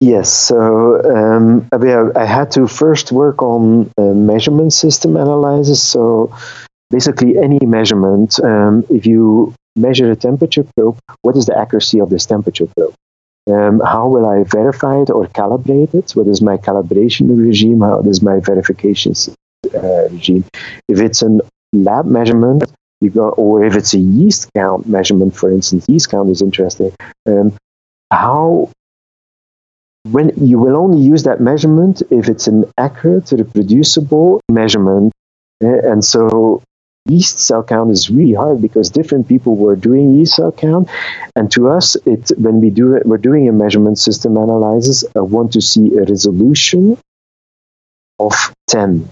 Yes, 0.00 0.30
so 0.30 1.00
um, 1.02 1.66
I 1.72 2.26
had 2.26 2.50
to 2.52 2.66
first 2.66 3.10
work 3.10 3.42
on 3.42 3.90
measurement 3.96 4.72
system 4.74 5.16
analysis. 5.16 5.82
So 5.82 6.36
basically, 6.90 7.38
any 7.38 7.60
measurement, 7.64 8.38
um, 8.42 8.84
if 8.90 9.06
you 9.06 9.54
measure 9.76 10.10
a 10.10 10.16
temperature 10.16 10.66
probe, 10.76 10.98
what 11.22 11.36
is 11.36 11.46
the 11.46 11.56
accuracy 11.56 12.00
of 12.00 12.10
this 12.10 12.26
temperature 12.26 12.66
probe? 12.76 12.94
Um, 13.46 13.80
how 13.80 14.08
will 14.08 14.26
I 14.26 14.44
verify 14.44 15.02
it 15.02 15.10
or 15.10 15.26
calibrate 15.26 15.94
it? 15.94 16.12
What 16.12 16.28
is 16.28 16.40
my 16.40 16.56
calibration 16.56 17.38
regime? 17.38 17.80
How 17.80 18.00
is 18.00 18.22
my 18.22 18.40
verification 18.40 19.12
uh, 19.74 20.08
regime? 20.08 20.44
If 20.88 21.00
it's 21.00 21.22
a 21.22 21.40
lab 21.72 22.06
measurement, 22.06 22.64
you 23.00 23.10
go, 23.10 23.28
or 23.30 23.64
if 23.64 23.76
it's 23.76 23.92
a 23.92 23.98
yeast 23.98 24.50
count 24.54 24.88
measurement, 24.88 25.36
for 25.36 25.50
instance, 25.50 25.84
yeast 25.88 26.10
count 26.10 26.30
is 26.30 26.40
interesting. 26.40 26.92
Um, 27.26 27.56
how 28.10 28.70
when 30.10 30.32
you 30.36 30.58
will 30.58 30.76
only 30.76 31.02
use 31.02 31.22
that 31.24 31.40
measurement 31.40 32.02
if 32.10 32.28
it's 32.28 32.46
an 32.46 32.64
accurate, 32.78 33.32
reproducible 33.32 34.40
measurement. 34.50 35.12
Eh, 35.62 35.80
and 35.84 36.04
so 36.04 36.62
yeast 37.06 37.38
cell 37.38 37.62
count 37.62 37.90
is 37.90 38.10
really 38.10 38.34
hard 38.34 38.62
because 38.62 38.90
different 38.90 39.28
people 39.28 39.56
were 39.56 39.76
doing 39.76 40.16
yeast 40.16 40.36
cell 40.36 40.52
count. 40.52 40.88
And 41.36 41.50
to 41.52 41.68
us, 41.68 41.96
it 42.06 42.32
when 42.38 42.60
we 42.60 42.70
do 42.70 42.94
it, 42.94 43.06
we're 43.06 43.18
doing 43.18 43.48
a 43.48 43.52
measurement 43.52 43.98
system 43.98 44.36
analysis. 44.36 45.04
I 45.14 45.20
want 45.20 45.52
to 45.52 45.60
see 45.60 45.96
a 45.96 46.04
resolution 46.04 46.98
of 48.18 48.32
10. 48.68 49.10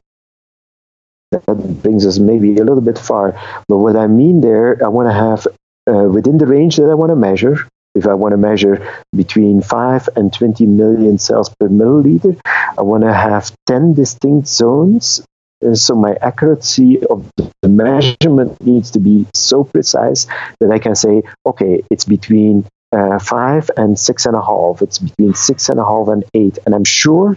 That 1.31 1.83
brings 1.83 2.07
us 2.07 2.19
maybe 2.19 2.57
a 2.59 2.65
little 2.65 2.83
bit 2.83 2.99
far. 2.99 3.33
But 3.69 3.79
what 3.79 3.97
I 3.97 4.07
mean 4.07 4.41
there, 4.41 4.79
I 4.85 4.89
want 4.89 5.09
to 5.09 5.13
have 5.15 5.47
uh, 5.89 6.09
within 6.09 6.39
the 6.39 6.47
range 6.47 6.77
that 6.77 6.91
I 6.91 6.95
want 6.95 7.11
to 7.11 7.17
measure, 7.17 7.69
if 7.95 8.07
I 8.07 8.15
want 8.15 8.33
to 8.33 8.37
measure 8.39 8.87
between 9.15 9.61
5 9.61 10.09
and 10.17 10.33
20 10.33 10.67
million 10.67 11.19
cells 11.19 11.49
per 11.61 11.69
milliliter, 11.69 12.39
I 12.47 12.83
want 12.83 13.03
to 13.03 13.13
have 13.13 13.53
10 13.67 13.95
distinct 13.95 14.49
zones. 14.49 15.23
And 15.62 15.78
so 15.78 15.95
my 15.95 16.16
accuracy 16.21 17.04
of 17.07 17.31
the 17.37 17.69
measurement 17.69 18.61
needs 18.64 18.90
to 18.92 18.99
be 18.99 19.26
so 19.35 19.64
precise 19.64 20.26
that 20.61 20.71
I 20.71 20.78
can 20.78 20.95
say, 20.95 21.23
okay, 21.47 21.83
it's 21.90 22.04
between 22.04 22.66
uh, 22.92 23.19
5 23.19 23.71
and 23.76 23.97
6.5. 23.97 24.83
It's 24.83 24.99
between 24.99 25.33
6.5 25.33 26.12
and 26.12 26.25
8. 26.35 26.59
And 26.66 26.75
I'm 26.75 26.85
sure 26.85 27.37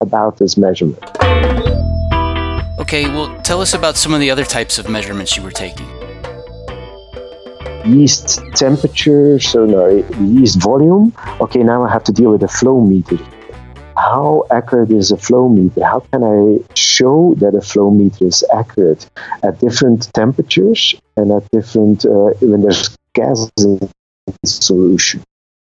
about 0.00 0.38
this 0.38 0.56
measurement. 0.56 1.02
Okay, 2.80 3.08
well, 3.08 3.40
tell 3.42 3.60
us 3.60 3.74
about 3.74 3.96
some 3.96 4.12
of 4.14 4.20
the 4.20 4.30
other 4.30 4.44
types 4.44 4.78
of 4.78 4.88
measurements 4.88 5.36
you 5.36 5.42
were 5.42 5.50
taking 5.50 5.86
yeast 7.86 8.40
temperature, 8.54 9.38
so 9.38 9.64
no, 9.64 9.88
yeast 10.20 10.60
volume. 10.60 11.12
Okay, 11.40 11.62
now 11.62 11.84
I 11.84 11.90
have 11.92 12.04
to 12.04 12.12
deal 12.12 12.32
with 12.32 12.40
the 12.40 12.48
flow 12.48 12.80
meter. 12.80 13.18
How 13.96 14.44
accurate 14.50 14.90
is 14.90 15.10
a 15.10 15.16
flow 15.16 15.48
meter? 15.48 15.84
How 15.84 16.00
can 16.00 16.22
I 16.22 16.58
show 16.74 17.34
that 17.38 17.54
a 17.54 17.62
flow 17.62 17.90
meter 17.90 18.26
is 18.26 18.44
accurate 18.52 19.08
at 19.42 19.58
different 19.58 20.12
temperatures 20.12 20.94
and 21.16 21.32
at 21.32 21.50
different 21.50 22.04
uh, 22.04 22.32
when 22.40 22.62
there's 22.62 22.94
gas 23.14 23.50
in 23.58 23.80
solution? 24.44 25.22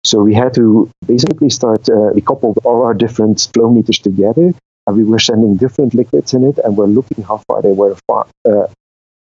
So 0.05 0.23
we 0.23 0.35
had 0.35 0.55
to 0.55 0.91
basically 1.07 1.51
start. 1.51 1.89
Uh, 1.91 2.13
we 2.15 2.23
coupled 2.23 2.59
all 2.65 2.83
our 2.83 2.95
different 2.95 3.49
flow 3.53 3.71
meters 3.71 3.99
together, 3.99 4.55
and 4.87 4.97
we 4.97 5.05
were 5.05 5.19
sending 5.19 5.57
different 5.57 5.95
liquids 5.95 6.33
in 6.33 6.45
it, 6.45 6.59
and 6.65 6.77
we're 6.77 6.87
looking 6.87 7.23
how 7.23 7.43
far 7.49 7.61
they 7.61 7.73
were 7.73 7.97
far, 8.07 8.27
uh, 8.49 8.69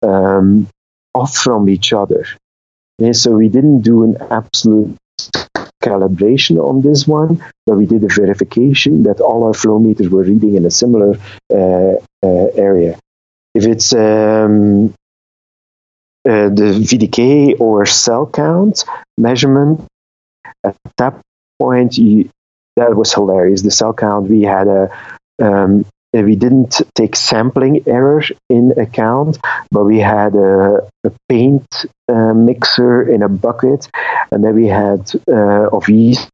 um, 0.03 0.69
off 1.13 1.35
from 1.35 1.69
each 1.69 1.93
other. 1.93 2.25
Yeah, 2.99 3.13
so 3.13 3.33
we 3.33 3.49
didn't 3.49 3.83
do 3.83 4.05
an 4.05 4.17
absolute 4.31 4.97
calibration 5.87 6.55
on 6.69 6.83
this 6.83 7.07
one, 7.07 7.33
but 7.67 7.77
we 7.77 7.87
did 7.87 8.03
a 8.05 8.09
verification 8.23 9.05
that 9.05 9.21
all 9.21 9.45
our 9.45 9.55
flow 9.55 9.79
meters 9.79 10.09
were 10.09 10.25
reading 10.33 10.55
in 10.57 10.65
a 10.65 10.71
similar 10.71 11.11
uh, 11.61 11.95
uh, 12.29 12.47
area. 12.69 12.99
If 13.55 13.65
it's 13.73 13.93
um, 13.95 14.95
uh, 16.29 16.49
the 16.61 16.69
VDK 16.89 17.61
or 17.61 17.87
cell 17.87 18.27
count 18.27 18.85
measurement, 19.17 19.81
at 20.65 20.77
that 20.99 21.15
point, 21.59 21.97
you, 21.97 22.29
that 22.77 22.95
was 22.95 23.13
hilarious. 23.13 23.63
The 23.63 23.71
cell 23.71 23.95
count, 23.95 24.29
we 24.29 24.43
had 24.43 24.67
a 24.69 24.83
um, 25.41 25.87
we 26.13 26.37
didn't 26.37 26.83
take 26.95 27.17
sampling 27.17 27.83
error 27.87 28.23
in 28.49 28.79
account, 28.79 29.39
but 29.71 29.85
we 29.85 29.99
had 29.99 30.35
a, 30.35 30.89
a 31.05 31.13
paint 31.29 31.87
uh, 32.09 32.33
mixer 32.33 33.09
in 33.09 33.23
a 33.23 33.29
bucket, 33.29 33.89
and 34.31 34.45
then 34.45 34.55
we 34.55 34.67
had 34.67 35.11
uh, 35.29 35.69
of 35.69 35.89
yeast 35.89 36.31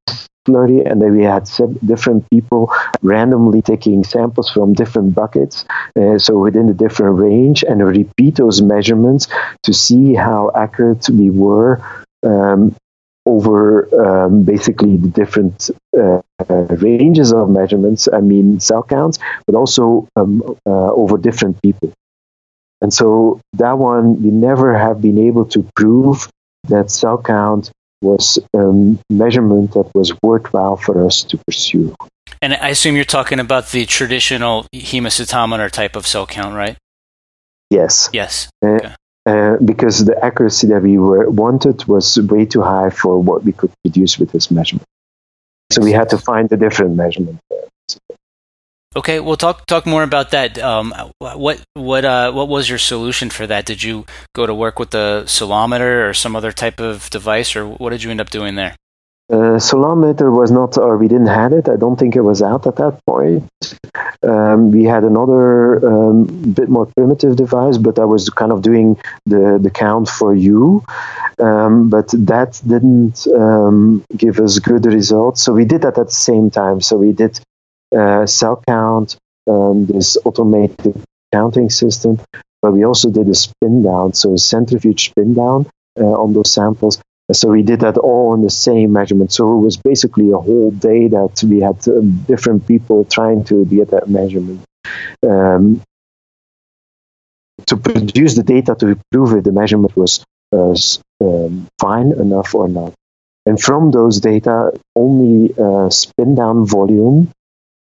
slurry, 0.46 0.88
and 0.88 1.00
then 1.00 1.16
we 1.16 1.24
had 1.24 1.48
different 1.84 2.28
people 2.30 2.72
randomly 3.02 3.62
taking 3.62 4.04
samples 4.04 4.50
from 4.50 4.72
different 4.72 5.14
buckets, 5.14 5.64
uh, 5.96 6.18
so 6.18 6.38
within 6.38 6.68
a 6.68 6.74
different 6.74 7.18
range, 7.18 7.64
and 7.64 7.84
repeat 7.84 8.36
those 8.36 8.60
measurements 8.62 9.28
to 9.62 9.72
see 9.72 10.14
how 10.14 10.50
accurate 10.54 11.08
we 11.08 11.30
were 11.30 11.80
um, 12.24 12.74
over 13.24 13.88
um, 13.94 14.42
basically 14.42 14.96
the 14.96 15.08
different 15.08 15.70
uh, 15.96 16.22
ranges 16.48 17.32
of 17.32 17.48
measurements, 17.48 18.08
I 18.12 18.20
mean 18.20 18.60
cell 18.60 18.82
counts, 18.82 19.18
but 19.46 19.54
also 19.54 20.08
um, 20.16 20.42
uh, 20.66 20.92
over 20.92 21.18
different 21.18 21.62
people. 21.62 21.92
And 22.80 22.92
so 22.92 23.40
that 23.54 23.78
one, 23.78 24.22
we 24.22 24.30
never 24.30 24.76
have 24.76 25.00
been 25.00 25.18
able 25.18 25.44
to 25.46 25.68
prove 25.76 26.28
that 26.68 26.90
cell 26.90 27.22
count 27.22 27.70
was 28.00 28.38
a 28.54 28.58
um, 28.58 28.98
measurement 29.08 29.72
that 29.74 29.88
was 29.94 30.12
worthwhile 30.22 30.76
for 30.76 31.06
us 31.06 31.22
to 31.22 31.38
pursue. 31.38 31.94
And 32.40 32.54
I 32.54 32.70
assume 32.70 32.96
you're 32.96 33.04
talking 33.04 33.38
about 33.38 33.70
the 33.70 33.86
traditional 33.86 34.66
hemocytometer 34.74 35.70
type 35.70 35.94
of 35.94 36.08
cell 36.08 36.26
count, 36.26 36.56
right? 36.56 36.76
Yes. 37.70 38.10
Yes. 38.12 38.48
Uh, 38.64 38.68
okay. 38.68 38.94
Uh, 39.24 39.56
because 39.64 40.04
the 40.04 40.24
accuracy 40.24 40.66
that 40.66 40.82
we 40.82 40.98
were, 40.98 41.30
wanted 41.30 41.84
was 41.84 42.18
way 42.18 42.44
too 42.44 42.60
high 42.60 42.90
for 42.90 43.22
what 43.22 43.44
we 43.44 43.52
could 43.52 43.70
produce 43.84 44.18
with 44.18 44.32
this 44.32 44.50
measurement. 44.50 44.86
So 45.70 45.80
we 45.80 45.92
had 45.92 46.10
to 46.10 46.18
find 46.18 46.50
a 46.50 46.56
different 46.56 46.96
measurement. 46.96 47.38
Okay, 48.94 49.20
well, 49.20 49.36
talk 49.36 49.64
talk 49.66 49.86
more 49.86 50.02
about 50.02 50.32
that. 50.32 50.58
Um, 50.58 50.92
what 51.18 51.64
what 51.72 52.04
uh, 52.04 52.32
what 52.32 52.48
was 52.48 52.68
your 52.68 52.78
solution 52.78 53.30
for 53.30 53.46
that? 53.46 53.64
Did 53.64 53.82
you 53.82 54.04
go 54.34 54.44
to 54.44 54.54
work 54.54 54.78
with 54.78 54.90
the 54.90 55.22
Cellometer 55.26 56.08
or 56.08 56.14
some 56.14 56.36
other 56.36 56.52
type 56.52 56.78
of 56.78 57.08
device, 57.08 57.56
or 57.56 57.66
what 57.66 57.90
did 57.90 58.02
you 58.02 58.10
end 58.10 58.20
up 58.20 58.28
doing 58.28 58.56
there? 58.56 58.76
Uh, 59.30 59.58
Cellometer 59.58 60.30
was 60.30 60.50
not, 60.50 60.76
or 60.76 60.98
we 60.98 61.08
didn't 61.08 61.28
have 61.28 61.52
it. 61.52 61.68
I 61.68 61.76
don't 61.76 61.98
think 61.98 62.16
it 62.16 62.20
was 62.20 62.42
out 62.42 62.66
at 62.66 62.76
that 62.76 63.00
point. 63.06 63.50
Um, 64.22 64.70
we 64.70 64.84
had 64.84 65.04
another 65.04 65.84
um, 65.86 66.52
bit 66.52 66.68
more 66.68 66.86
primitive 66.96 67.36
device, 67.36 67.78
but 67.78 67.98
I 67.98 68.04
was 68.04 68.28
kind 68.30 68.52
of 68.52 68.62
doing 68.62 68.98
the, 69.26 69.58
the 69.62 69.70
count 69.70 70.08
for 70.08 70.34
you. 70.34 70.84
Um, 71.38 71.88
but 71.88 72.08
that 72.10 72.60
didn't 72.66 73.26
um, 73.34 74.04
give 74.16 74.38
us 74.38 74.58
good 74.58 74.84
results. 74.86 75.42
So 75.42 75.52
we 75.52 75.64
did 75.64 75.82
that 75.82 75.98
at 75.98 76.06
the 76.06 76.12
same 76.12 76.50
time. 76.50 76.80
So 76.80 76.96
we 76.96 77.12
did 77.12 77.40
uh, 77.96 78.26
cell 78.26 78.62
count, 78.66 79.16
um, 79.48 79.86
this 79.86 80.16
automated 80.24 81.02
counting 81.32 81.70
system, 81.70 82.20
but 82.60 82.72
we 82.72 82.84
also 82.84 83.10
did 83.10 83.28
a 83.28 83.34
spin 83.34 83.82
down, 83.82 84.12
so 84.12 84.34
a 84.34 84.38
centrifuge 84.38 85.10
spin 85.10 85.34
down 85.34 85.66
uh, 85.98 86.04
on 86.04 86.32
those 86.32 86.52
samples. 86.52 87.00
So 87.30 87.50
we 87.50 87.62
did 87.62 87.80
that 87.80 87.96
all 87.98 88.34
in 88.34 88.42
the 88.42 88.50
same 88.50 88.92
measurement. 88.92 89.32
So 89.32 89.58
it 89.58 89.60
was 89.60 89.76
basically 89.76 90.30
a 90.32 90.38
whole 90.38 90.70
day 90.70 91.08
that 91.08 91.42
we 91.48 91.60
had 91.60 91.86
uh, 91.88 92.00
different 92.26 92.66
people 92.66 93.04
trying 93.04 93.44
to 93.44 93.64
get 93.64 93.90
that 93.90 94.08
measurement. 94.08 94.62
Um, 95.22 95.82
to 97.66 97.76
produce 97.76 98.34
the 98.34 98.42
data 98.42 98.74
to 98.74 98.98
prove 99.10 99.34
if 99.34 99.44
the 99.44 99.52
measurement 99.52 99.96
was 99.96 100.24
uh, 100.52 100.74
um, 101.22 101.68
fine 101.80 102.12
enough 102.12 102.54
or 102.54 102.68
not. 102.68 102.92
And 103.46 103.60
from 103.60 103.90
those 103.90 104.20
data, 104.20 104.72
only 104.94 105.54
uh, 105.58 105.90
spin 105.90 106.34
down 106.34 106.66
volume 106.66 107.32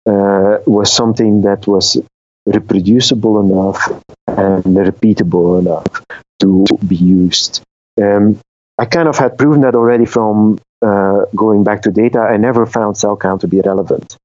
uh, 0.06 0.58
was 0.66 0.92
something 0.92 1.42
that 1.42 1.66
was 1.66 2.00
reproducible 2.46 3.40
enough 3.40 3.88
and 4.26 4.64
repeatable 4.64 5.60
enough 5.60 6.04
to 6.40 6.64
be 6.86 6.96
used. 6.96 7.62
Um, 8.00 8.40
I 8.82 8.84
kind 8.84 9.06
of 9.06 9.16
had 9.16 9.38
proven 9.38 9.60
that 9.60 9.76
already 9.76 10.06
from 10.06 10.58
uh, 10.84 11.26
going 11.36 11.62
back 11.62 11.82
to 11.82 11.92
data. 11.92 12.18
I 12.18 12.36
never 12.36 12.66
found 12.66 12.96
cell 12.96 13.16
count 13.16 13.42
to 13.42 13.46
be 13.46 13.60
relevant. 13.60 14.16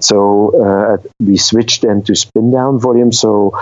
So 0.00 0.18
uh, 0.66 0.98
we 1.18 1.38
switched 1.38 1.80
then 1.80 2.02
to 2.02 2.14
spin 2.14 2.50
down 2.50 2.78
volume. 2.78 3.10
So 3.10 3.58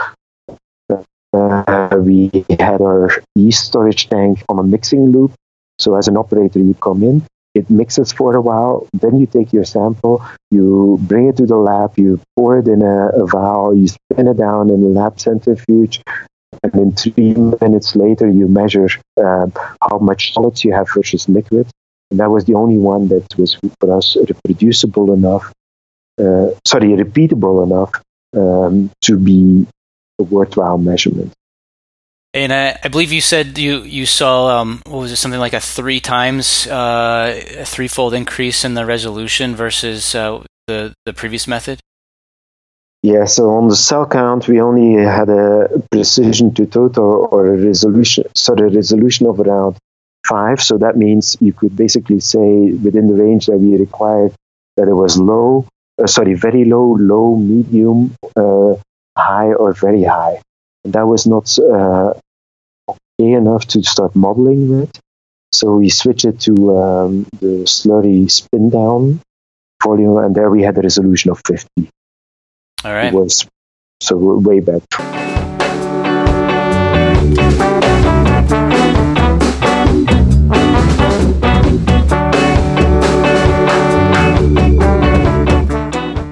uh, 1.32 1.96
we 2.00 2.44
had 2.58 2.80
our 2.80 3.12
yeast 3.36 3.66
storage 3.66 4.08
tank 4.08 4.42
on 4.48 4.58
a 4.58 4.64
mixing 4.64 5.12
loop. 5.12 5.34
So 5.78 5.94
as 5.94 6.08
an 6.08 6.16
operator, 6.16 6.58
you 6.58 6.74
come 6.74 7.04
in, 7.04 7.24
it 7.54 7.70
mixes 7.70 8.10
for 8.10 8.34
a 8.34 8.40
while, 8.40 8.88
then 8.92 9.20
you 9.20 9.26
take 9.26 9.52
your 9.52 9.64
sample, 9.64 10.26
you 10.50 10.98
bring 11.00 11.28
it 11.28 11.36
to 11.36 11.46
the 11.46 11.54
lab, 11.56 11.96
you 11.96 12.20
pour 12.34 12.58
it 12.58 12.66
in 12.66 12.82
a, 12.82 13.22
a 13.22 13.24
vial, 13.24 13.72
you 13.72 13.86
spin 13.86 14.26
it 14.26 14.36
down 14.36 14.70
in 14.70 14.82
a 14.82 14.88
lab 14.88 15.20
centrifuge, 15.20 16.02
and 16.62 16.72
then 16.72 16.92
three 16.92 17.34
minutes 17.34 17.94
later 17.94 18.28
you 18.28 18.48
measure 18.48 18.88
um, 19.16 19.52
how 19.82 19.98
much 19.98 20.32
solids 20.32 20.64
you 20.64 20.72
have 20.72 20.88
versus 20.94 21.28
liquid. 21.28 21.68
And 22.10 22.20
that 22.20 22.30
was 22.30 22.44
the 22.46 22.54
only 22.54 22.78
one 22.78 23.08
that 23.08 23.36
was 23.36 23.58
for 23.80 23.96
us 23.96 24.16
reproducible 24.16 25.12
enough, 25.12 25.52
uh, 26.18 26.48
sorry, 26.66 26.88
repeatable 26.88 27.64
enough 27.64 27.92
um, 28.34 28.90
to 29.02 29.18
be 29.18 29.66
a 30.18 30.22
worthwhile 30.22 30.78
measurement. 30.78 31.32
And 32.34 32.52
I, 32.52 32.78
I, 32.84 32.88
believe 32.88 33.10
you 33.10 33.22
said 33.22 33.56
you 33.56 33.82
you 33.82 34.04
saw 34.04 34.60
um, 34.60 34.82
what 34.86 35.00
was 35.00 35.12
it 35.12 35.16
something 35.16 35.40
like 35.40 35.54
a 35.54 35.60
three 35.60 35.98
times 35.98 36.66
uh, 36.66 37.42
a 37.58 37.64
threefold 37.64 38.12
increase 38.12 38.64
in 38.64 38.74
the 38.74 38.84
resolution 38.84 39.56
versus 39.56 40.14
uh, 40.14 40.44
the 40.66 40.92
the 41.06 41.14
previous 41.14 41.48
method. 41.48 41.80
Yeah, 43.02 43.26
so 43.26 43.50
on 43.50 43.68
the 43.68 43.76
cell 43.76 44.06
count, 44.06 44.48
we 44.48 44.60
only 44.60 45.02
had 45.04 45.28
a 45.28 45.68
precision 45.90 46.52
to 46.54 46.66
total 46.66 47.28
or 47.30 47.46
a 47.46 47.56
resolution, 47.56 48.24
sorry, 48.34 48.68
a 48.68 48.74
resolution 48.74 49.26
of 49.26 49.38
around 49.38 49.76
five. 50.26 50.60
So 50.60 50.78
that 50.78 50.96
means 50.96 51.36
you 51.40 51.52
could 51.52 51.76
basically 51.76 52.20
say 52.20 52.72
within 52.72 53.06
the 53.06 53.14
range 53.14 53.46
that 53.46 53.58
we 53.58 53.76
required 53.76 54.34
that 54.76 54.88
it 54.88 54.94
was 54.94 55.16
low, 55.16 55.66
uh, 56.02 56.06
sorry, 56.08 56.34
very 56.34 56.64
low, 56.64 56.96
low, 56.98 57.36
medium, 57.36 58.14
uh, 58.36 58.74
high, 59.16 59.52
or 59.52 59.72
very 59.74 60.02
high. 60.02 60.42
And 60.84 60.92
that 60.94 61.06
was 61.06 61.26
not 61.26 61.56
uh, 61.58 62.14
okay 63.20 63.32
enough 63.32 63.66
to 63.68 63.82
start 63.82 64.16
modeling 64.16 64.68
with. 64.80 65.00
So 65.52 65.76
we 65.76 65.88
switched 65.90 66.24
it 66.26 66.40
to 66.42 66.54
um, 66.78 67.26
the 67.40 67.64
slurry 67.66 68.30
spin 68.30 68.70
down 68.70 69.20
volume, 69.84 70.18
and 70.18 70.34
there 70.34 70.50
we 70.50 70.62
had 70.62 70.78
a 70.78 70.82
resolution 70.82 71.30
of 71.30 71.40
50. 71.46 71.90
All 72.84 72.92
right. 72.92 73.06
It 73.06 73.14
was 73.14 73.46
so 74.00 74.16
way 74.16 74.60
back. 74.60 74.82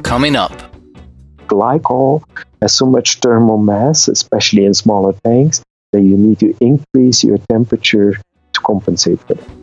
Coming 0.04 0.36
up. 0.36 0.52
Glycol 1.48 2.22
has 2.62 2.74
so 2.74 2.86
much 2.86 3.18
thermal 3.18 3.58
mass, 3.58 4.08
especially 4.08 4.64
in 4.64 4.74
smaller 4.74 5.14
tanks, 5.24 5.62
that 5.92 6.00
you 6.00 6.16
need 6.16 6.38
to 6.40 6.56
increase 6.60 7.24
your 7.24 7.38
temperature 7.50 8.12
to 8.52 8.60
compensate 8.60 9.20
for 9.20 9.34
that. 9.34 9.55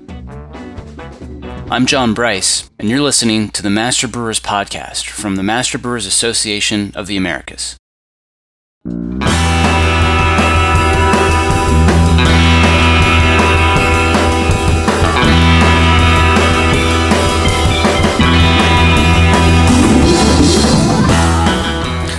I'm 1.70 1.86
John 1.88 2.14
Bryce, 2.14 2.70
and 2.78 2.90
you're 2.90 3.02
listening 3.02 3.50
to 3.50 3.64
the 3.64 3.70
Master 3.70 4.08
Brewers 4.08 4.40
Podcast 4.40 5.08
from 5.08 5.38
the 5.38 5.44
Master 5.44 5.78
Brewers 5.78 6.06
Association 6.06 6.92
of 6.94 7.08
the 7.08 7.18
Americas. 7.18 7.78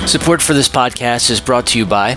Support 0.08 0.42
for 0.42 0.54
this 0.54 0.68
podcast 0.68 1.30
is 1.30 1.40
brought 1.40 1.66
to 1.68 1.78
you 1.78 1.86
by 1.86 2.16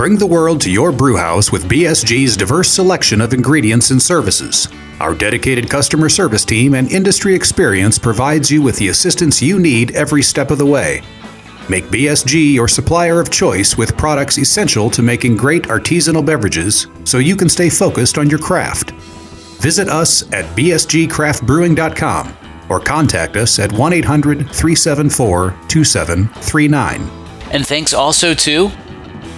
Bring 0.00 0.16
the 0.16 0.24
world 0.24 0.62
to 0.62 0.70
your 0.70 0.92
brewhouse 0.92 1.52
with 1.52 1.68
BSG's 1.68 2.34
diverse 2.34 2.70
selection 2.70 3.20
of 3.20 3.34
ingredients 3.34 3.90
and 3.90 4.00
services. 4.00 4.66
Our 4.98 5.14
dedicated 5.14 5.68
customer 5.68 6.08
service 6.08 6.42
team 6.42 6.72
and 6.72 6.90
industry 6.90 7.34
experience 7.34 7.98
provides 7.98 8.50
you 8.50 8.62
with 8.62 8.78
the 8.78 8.88
assistance 8.88 9.42
you 9.42 9.58
need 9.58 9.94
every 9.94 10.22
step 10.22 10.50
of 10.50 10.56
the 10.56 10.64
way. 10.64 11.02
Make 11.68 11.84
BSG 11.88 12.54
your 12.54 12.66
supplier 12.66 13.20
of 13.20 13.30
choice 13.30 13.76
with 13.76 13.94
products 13.98 14.38
essential 14.38 14.88
to 14.88 15.02
making 15.02 15.36
great 15.36 15.64
artisanal 15.64 16.24
beverages 16.24 16.86
so 17.04 17.18
you 17.18 17.36
can 17.36 17.50
stay 17.50 17.68
focused 17.68 18.16
on 18.16 18.30
your 18.30 18.38
craft. 18.38 18.92
Visit 19.60 19.90
us 19.90 20.22
at 20.32 20.46
bsgcraftbrewing.com 20.56 22.36
or 22.70 22.80
contact 22.80 23.36
us 23.36 23.58
at 23.58 23.70
1 23.70 23.92
800 23.92 24.38
374 24.50 25.54
2739. 25.68 27.02
And 27.52 27.66
thanks 27.66 27.92
also 27.92 28.32
to 28.32 28.70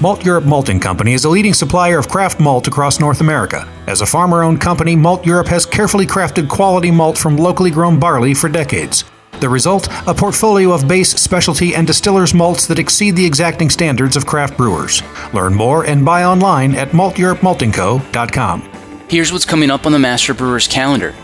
Malteurop 0.01 0.45
Malting 0.45 0.81
Company 0.81 1.13
is 1.13 1.25
a 1.25 1.29
leading 1.29 1.55
supplier 1.55 1.99
of 1.99 2.09
craft 2.09 2.41
malt 2.41 2.67
across 2.67 2.99
North 2.99 3.21
America. 3.21 3.69
As 3.87 4.01
a 4.01 4.07
farmer 4.07 4.43
owned 4.43 4.61
company, 4.61 4.97
Malteurop 4.97 5.47
has 5.47 5.65
carefully 5.65 6.07
crafted 6.07 6.49
quality 6.49 6.91
malt 6.91 7.17
from 7.17 7.37
locally 7.37 7.71
grown 7.71 8.01
barley 8.01 8.35
for 8.35 8.49
decades. 8.49 9.05
The 9.41 9.49
result? 9.49 9.89
A 10.07 10.15
portfolio 10.15 10.73
of 10.73 10.87
base, 10.89 11.11
specialty, 11.11 11.75
and 11.75 11.87
distillers' 11.87 12.35
malts 12.35 12.67
that 12.67 12.79
exceed 12.79 13.17
the 13.17 13.25
exacting 13.25 13.71
standards 13.71 14.17
of 14.17 14.27
craft 14.27 14.57
brewers. 14.57 15.03
Learn 15.33 15.55
more 15.55 15.85
and 15.85 16.05
buy 16.05 16.25
online 16.25 16.75
at 16.75 16.89
malteuropemaltingco.com. 16.91 18.73
Here's 19.09 19.33
what's 19.33 19.45
coming 19.45 19.71
up 19.71 19.85
on 19.85 19.93
the 19.93 19.99
Master 19.99 20.33
Brewers 20.33 20.69
calendar. 20.69 21.15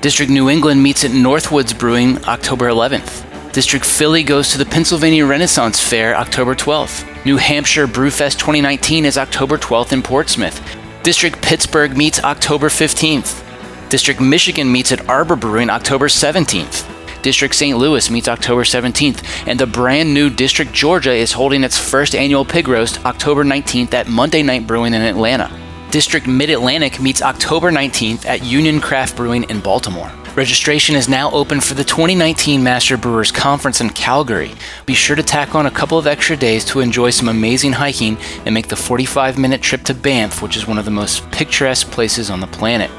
District 0.00 0.30
New 0.30 0.48
England 0.48 0.82
meets 0.82 1.04
at 1.04 1.10
Northwoods 1.10 1.76
Brewing 1.76 2.24
October 2.24 2.68
11th. 2.68 3.33
District 3.54 3.86
Philly 3.86 4.24
goes 4.24 4.50
to 4.50 4.58
the 4.58 4.66
Pennsylvania 4.66 5.24
Renaissance 5.24 5.80
Fair 5.80 6.16
October 6.16 6.56
12th. 6.56 7.24
New 7.24 7.36
Hampshire 7.36 7.86
Brewfest 7.86 8.32
2019 8.32 9.04
is 9.04 9.16
October 9.16 9.56
12th 9.56 9.92
in 9.92 10.02
Portsmouth. 10.02 10.60
District 11.04 11.40
Pittsburgh 11.40 11.96
meets 11.96 12.18
October 12.24 12.68
15th. 12.68 13.44
District 13.90 14.20
Michigan 14.20 14.72
meets 14.72 14.90
at 14.90 15.08
Arbor 15.08 15.36
Brewing 15.36 15.70
October 15.70 16.08
17th. 16.08 17.22
District 17.22 17.54
St. 17.54 17.78
Louis 17.78 18.10
meets 18.10 18.26
October 18.26 18.64
17th, 18.64 19.46
and 19.46 19.60
the 19.60 19.68
brand 19.68 20.12
new 20.12 20.30
District 20.30 20.72
Georgia 20.72 21.12
is 21.12 21.30
holding 21.30 21.62
its 21.62 21.78
first 21.78 22.16
annual 22.16 22.44
pig 22.44 22.66
roast 22.66 23.06
October 23.06 23.44
19th 23.44 23.94
at 23.94 24.08
Monday 24.08 24.42
Night 24.42 24.66
Brewing 24.66 24.94
in 24.94 25.02
Atlanta. 25.02 25.48
District 25.92 26.26
Mid 26.26 26.50
Atlantic 26.50 27.00
meets 27.00 27.22
October 27.22 27.70
19th 27.70 28.26
at 28.26 28.42
Union 28.42 28.80
Craft 28.80 29.14
Brewing 29.14 29.44
in 29.44 29.60
Baltimore. 29.60 30.10
Registration 30.36 30.96
is 30.96 31.08
now 31.08 31.30
open 31.30 31.60
for 31.60 31.74
the 31.74 31.84
2019 31.84 32.60
Master 32.60 32.96
Brewers 32.96 33.30
Conference 33.30 33.80
in 33.80 33.88
Calgary. 33.90 34.50
Be 34.84 34.92
sure 34.92 35.14
to 35.14 35.22
tack 35.22 35.54
on 35.54 35.66
a 35.66 35.70
couple 35.70 35.96
of 35.96 36.08
extra 36.08 36.36
days 36.36 36.64
to 36.64 36.80
enjoy 36.80 37.10
some 37.10 37.28
amazing 37.28 37.70
hiking 37.70 38.18
and 38.44 38.52
make 38.52 38.66
the 38.66 38.74
45 38.74 39.38
minute 39.38 39.62
trip 39.62 39.84
to 39.84 39.94
Banff, 39.94 40.42
which 40.42 40.56
is 40.56 40.66
one 40.66 40.76
of 40.76 40.86
the 40.86 40.90
most 40.90 41.30
picturesque 41.30 41.88
places 41.92 42.30
on 42.30 42.40
the 42.40 42.48
planet. 42.48 42.90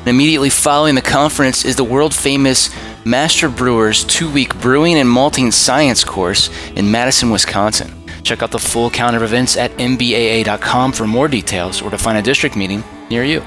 And 0.00 0.08
immediately 0.08 0.50
following 0.50 0.94
the 0.94 1.00
conference 1.00 1.64
is 1.64 1.76
the 1.76 1.84
world 1.84 2.14
famous 2.14 2.68
Master 3.06 3.48
Brewers 3.48 4.04
two 4.04 4.30
week 4.30 4.54
brewing 4.60 4.96
and 4.96 5.08
malting 5.08 5.50
science 5.50 6.04
course 6.04 6.50
in 6.72 6.90
Madison, 6.90 7.30
Wisconsin. 7.30 7.90
Check 8.22 8.42
out 8.42 8.50
the 8.50 8.58
full 8.58 8.90
calendar 8.90 9.16
of 9.16 9.22
events 9.22 9.56
at 9.56 9.70
mbaa.com 9.78 10.92
for 10.92 11.06
more 11.06 11.28
details 11.28 11.80
or 11.80 11.88
to 11.88 11.96
find 11.96 12.18
a 12.18 12.22
district 12.22 12.54
meeting 12.54 12.84
near 13.08 13.24
you. 13.24 13.40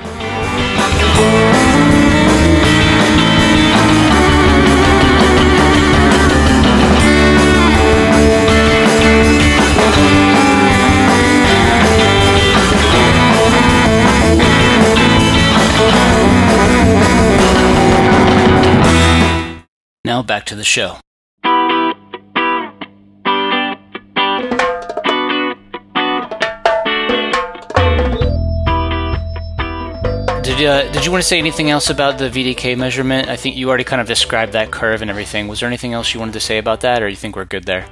Now 20.06 20.22
back 20.22 20.46
to 20.46 20.56
the 20.56 20.64
show. 20.64 20.98
Did, 30.44 30.64
uh, 30.64 30.92
did 30.92 31.04
you 31.04 31.12
want 31.12 31.24
to 31.24 31.28
say 31.28 31.40
anything 31.40 31.72
else 31.72 31.90
about 31.90 32.20
the 32.20 32.30
VDK 32.30 32.78
measurement? 32.78 33.30
I 33.30 33.36
think 33.36 33.56
you 33.56 33.68
already 33.68 33.84
kind 33.84 34.00
of 34.00 34.06
described 34.06 34.54
that 34.54 34.70
curve 34.70 35.02
and 35.02 35.10
everything. 35.10 35.48
Was 35.48 35.62
there 35.62 35.68
anything 35.68 35.94
else 35.94 36.14
you 36.14 36.20
wanted 36.20 36.34
to 36.34 36.40
say 36.40 36.60
about 36.60 36.82
that, 36.82 37.02
or 37.02 37.10
you 37.10 37.16
think 37.16 37.36
we're 37.36 37.46
good 37.46 37.64
there? 37.64 37.88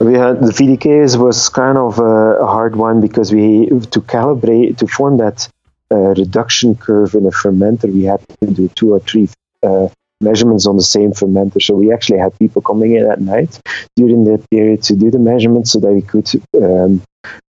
We 0.00 0.12
had 0.12 0.42
the 0.42 0.52
VDKs 0.52 1.16
was 1.16 1.48
kind 1.48 1.78
of 1.78 1.98
a, 1.98 2.46
hard 2.46 2.76
one 2.76 3.00
because 3.00 3.32
we 3.32 3.68
to 3.68 4.02
calibrate 4.02 4.76
to 4.76 4.86
form 4.86 5.16
that 5.16 5.48
uh, 5.90 5.96
reduction 5.96 6.74
curve 6.76 7.14
in 7.14 7.24
a 7.24 7.30
fermenter, 7.30 7.90
we 7.90 8.04
had 8.04 8.20
to 8.40 8.52
do 8.52 8.68
two 8.68 8.92
or 8.92 9.00
three 9.00 9.30
uh, 9.62 9.88
measurements 10.20 10.66
on 10.66 10.76
the 10.76 10.82
same 10.82 11.12
fermenter. 11.12 11.62
So 11.62 11.74
we 11.74 11.92
actually 11.92 12.18
had 12.18 12.38
people 12.38 12.62
coming 12.62 12.94
in 12.94 13.10
at 13.10 13.20
night 13.20 13.60
during 13.96 14.24
that 14.24 14.48
period 14.50 14.82
to 14.84 14.96
do 14.96 15.10
the 15.10 15.18
measurements 15.18 15.72
so 15.72 15.80
that 15.80 15.92
we 15.92 16.02
could 16.02 16.28
um, 16.60 17.02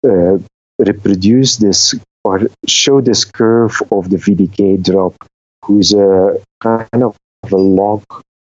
uh, 0.03 0.37
reproduce 0.79 1.57
this 1.57 1.95
or 2.23 2.41
show 2.65 3.01
this 3.01 3.23
curve 3.23 3.81
of 3.91 4.09
the 4.09 4.17
VDK 4.17 4.83
drop, 4.83 5.15
who's 5.63 5.93
a 5.93 6.41
kind 6.59 7.03
of 7.03 7.15
a 7.51 7.55
log 7.55 8.03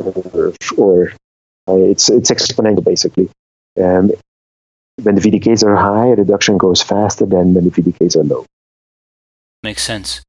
curve, 0.01 0.57
or 0.77 1.13
uh, 1.69 1.75
it's 1.75 2.09
it's 2.09 2.31
exponential 2.31 2.83
basically. 2.83 3.29
Um, 3.81 4.11
when 5.01 5.15
the 5.15 5.21
VDKs 5.21 5.63
are 5.63 5.75
high, 5.75 6.09
reduction 6.09 6.57
goes 6.57 6.81
faster 6.81 7.25
than 7.25 7.53
when 7.53 7.63
the 7.63 7.71
VDKs 7.71 8.17
are 8.17 8.23
low. 8.23 8.45
Makes 9.63 9.83
sense. 9.83 10.21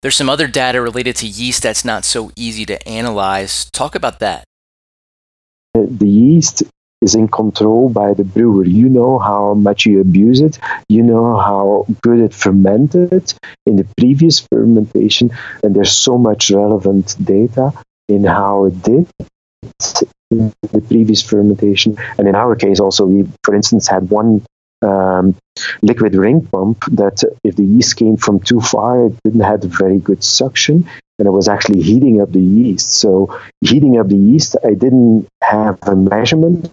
There's 0.00 0.14
some 0.14 0.30
other 0.30 0.46
data 0.46 0.80
related 0.80 1.16
to 1.16 1.26
yeast 1.26 1.64
that's 1.64 1.84
not 1.84 2.04
so 2.04 2.30
easy 2.36 2.64
to 2.66 2.88
analyze. 2.88 3.68
Talk 3.72 3.96
about 3.96 4.20
that. 4.20 4.44
The 5.74 6.08
yeast 6.08 6.62
is 7.02 7.16
in 7.16 7.26
control 7.26 7.88
by 7.88 8.14
the 8.14 8.22
brewer. 8.22 8.64
You 8.64 8.88
know 8.88 9.18
how 9.18 9.54
much 9.54 9.86
you 9.86 10.00
abuse 10.00 10.40
it. 10.40 10.58
You 10.88 11.02
know 11.02 11.36
how 11.36 11.86
good 12.00 12.20
it 12.20 12.32
fermented 12.32 13.34
in 13.66 13.76
the 13.76 13.86
previous 13.96 14.38
fermentation, 14.38 15.32
and 15.62 15.74
there's 15.74 15.92
so 15.92 16.16
much 16.16 16.50
relevant 16.50 17.16
data 17.24 17.72
in 18.08 18.24
how 18.24 18.66
it 18.66 18.80
did 18.82 19.08
in 20.30 20.52
the 20.72 20.80
previous 20.80 21.22
fermentation. 21.22 21.96
And 22.18 22.28
in 22.28 22.34
our 22.36 22.54
case, 22.54 22.78
also, 22.78 23.04
we, 23.06 23.28
for 23.42 23.54
instance, 23.54 23.88
had 23.88 24.10
one 24.10 24.44
um, 24.82 25.36
liquid 25.82 26.14
ring 26.14 26.46
pump 26.46 26.84
that 26.92 27.24
if 27.44 27.56
the 27.56 27.64
yeast 27.64 27.96
came 27.96 28.16
from 28.16 28.40
too 28.40 28.60
far, 28.60 29.06
it 29.06 29.14
didn't 29.24 29.40
have 29.40 29.62
very 29.62 29.98
good 29.98 30.22
suction 30.22 30.88
and 31.18 31.26
it 31.26 31.30
was 31.30 31.48
actually 31.48 31.82
heating 31.82 32.20
up 32.20 32.32
the 32.32 32.40
yeast. 32.40 32.92
So 32.92 33.38
heating 33.60 33.98
up 33.98 34.08
the 34.08 34.16
yeast, 34.16 34.56
I 34.64 34.74
didn't 34.74 35.26
have 35.42 35.78
a 35.82 35.96
measurement 35.96 36.70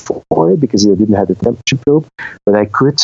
for 0.00 0.50
it 0.50 0.60
because 0.60 0.86
I 0.86 0.94
didn't 0.94 1.14
have 1.14 1.28
the 1.28 1.34
temperature 1.36 1.76
probe, 1.76 2.08
but 2.44 2.54
I 2.54 2.66
could 2.66 3.00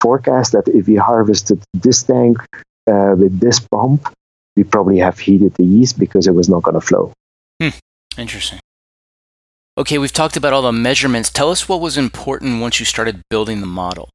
forecast 0.00 0.52
that 0.52 0.68
if 0.68 0.86
we 0.86 0.96
harvested 0.96 1.62
this 1.72 2.02
tank 2.02 2.38
uh, 2.90 3.14
with 3.16 3.38
this 3.38 3.60
pump, 3.60 4.12
we 4.56 4.64
probably 4.64 4.98
have 4.98 5.18
heated 5.18 5.54
the 5.54 5.64
yeast 5.64 5.98
because 5.98 6.26
it 6.26 6.34
was 6.34 6.48
not 6.48 6.62
going 6.62 6.74
to 6.74 6.80
flow. 6.80 7.12
Hmm. 7.60 7.70
Interesting. 8.18 8.60
Okay, 9.78 9.96
we've 9.96 10.12
talked 10.12 10.36
about 10.36 10.52
all 10.52 10.60
the 10.60 10.72
measurements. 10.72 11.30
Tell 11.30 11.50
us 11.50 11.66
what 11.66 11.80
was 11.80 11.96
important 11.96 12.60
once 12.60 12.78
you 12.78 12.84
started 12.84 13.22
building 13.30 13.60
the 13.60 13.66
model. 13.66 14.10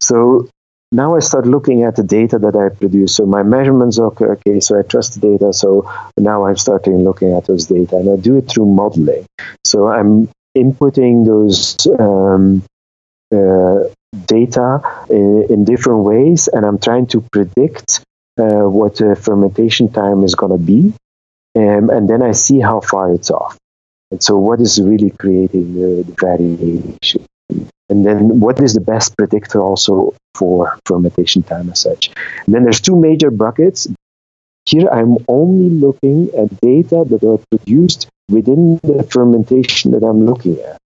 So 0.00 0.48
now 0.90 1.16
I 1.16 1.18
start 1.18 1.46
looking 1.46 1.82
at 1.82 1.96
the 1.96 2.02
data 2.02 2.38
that 2.38 2.56
I 2.56 2.74
produce. 2.74 3.14
So 3.14 3.26
my 3.26 3.42
measurements, 3.42 3.98
okay, 3.98 4.24
okay, 4.24 4.60
so 4.60 4.78
I 4.78 4.82
trust 4.82 5.20
the 5.20 5.20
data. 5.20 5.52
So 5.52 5.90
now 6.16 6.46
I'm 6.46 6.56
starting 6.56 7.04
looking 7.04 7.34
at 7.34 7.44
those 7.44 7.66
data 7.66 7.96
and 7.96 8.10
I 8.10 8.16
do 8.16 8.38
it 8.38 8.48
through 8.48 8.66
modeling. 8.66 9.26
So 9.64 9.88
I'm 9.88 10.30
inputting 10.56 11.26
those 11.26 11.86
um, 12.00 12.64
uh, 13.30 13.84
data 14.24 14.80
in, 15.10 15.46
in, 15.50 15.64
different 15.66 16.04
ways 16.04 16.48
and 16.48 16.64
I'm 16.64 16.78
trying 16.78 17.06
to 17.08 17.20
predict 17.20 18.02
uh, 18.38 18.64
what 18.64 18.96
the 18.96 19.14
fermentation 19.14 19.92
time 19.92 20.24
is 20.24 20.34
going 20.34 20.52
to 20.52 20.58
be. 20.58 20.94
Um, 21.54 21.90
and 21.90 22.08
then 22.08 22.22
I 22.22 22.32
see 22.32 22.60
how 22.60 22.80
far 22.80 23.12
it's 23.12 23.30
off. 23.30 23.58
And 24.10 24.22
so, 24.22 24.36
what 24.38 24.60
is 24.60 24.80
really 24.80 25.10
creating 25.10 25.74
the, 25.74 26.14
variation? 26.18 27.24
And 27.90 28.04
then, 28.04 28.40
what 28.40 28.60
is 28.60 28.74
the 28.74 28.80
best 28.80 29.16
predictor 29.16 29.60
also 29.60 30.14
for 30.34 30.78
fermentation 30.84 31.42
time 31.42 31.70
as 31.70 31.80
such? 31.80 32.10
And 32.46 32.54
then 32.54 32.64
there's 32.64 32.80
two 32.80 32.96
major 32.96 33.30
buckets. 33.30 33.88
Here, 34.66 34.88
I'm 34.88 35.16
only 35.28 35.70
looking 35.70 36.30
at 36.36 36.60
data 36.60 37.04
that 37.08 37.22
are 37.24 37.40
produced 37.50 38.08
within 38.30 38.78
the 38.82 39.02
fermentation 39.10 39.92
that 39.92 40.04
I'm 40.04 40.26
looking 40.26 40.60
at. 40.60 40.78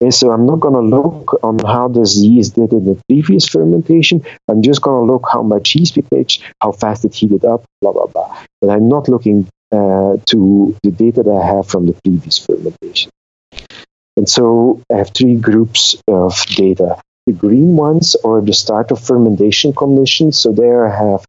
And 0.00 0.12
so 0.12 0.30
I'm 0.30 0.44
not 0.44 0.60
going 0.60 0.74
to 0.74 0.80
look 0.80 1.40
on 1.42 1.58
how 1.58 1.88
the 1.88 2.00
yeast 2.00 2.54
did 2.54 2.72
in 2.72 2.84
the 2.84 3.00
previous 3.08 3.48
fermentation. 3.48 4.22
I'm 4.46 4.60
just 4.60 4.82
going 4.82 5.06
to 5.06 5.12
look 5.12 5.24
how 5.32 5.42
much 5.42 5.74
yeast 5.74 5.96
we 5.96 6.02
pitched, 6.02 6.42
how 6.60 6.72
fast 6.72 7.06
it 7.06 7.14
heated 7.14 7.46
up, 7.46 7.64
blah, 7.80 7.92
blah, 7.92 8.06
blah. 8.06 8.44
But 8.60 8.70
I'm 8.70 8.88
not 8.88 9.08
looking 9.08 9.48
uh, 9.72 10.16
to 10.26 10.76
the 10.82 10.90
data 10.90 11.22
that 11.22 11.30
I 11.30 11.56
have 11.56 11.68
from 11.68 11.86
the 11.86 11.94
previous 12.04 12.38
fermentation. 12.38 13.10
And 14.16 14.28
so 14.28 14.82
I 14.92 14.96
have 14.98 15.10
three 15.10 15.36
groups 15.36 15.96
of 16.08 16.44
data. 16.46 17.00
The 17.26 17.32
green 17.32 17.76
ones 17.76 18.16
are 18.24 18.40
the 18.40 18.52
start 18.52 18.90
of 18.90 19.04
fermentation 19.04 19.74
conditions. 19.74 20.38
So 20.38 20.52
there 20.52 20.86
I 20.86 21.10
have 21.10 21.26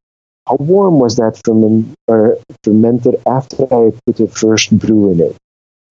how 0.48 0.56
warm 0.60 1.00
was 1.00 1.18
that 1.18 1.42
ferment, 1.44 1.94
fermenter 2.08 3.22
after 3.28 3.64
I 3.66 3.92
put 4.06 4.16
the 4.16 4.28
first 4.28 4.78
brew 4.80 5.12
in 5.12 5.20
it? 5.20 5.36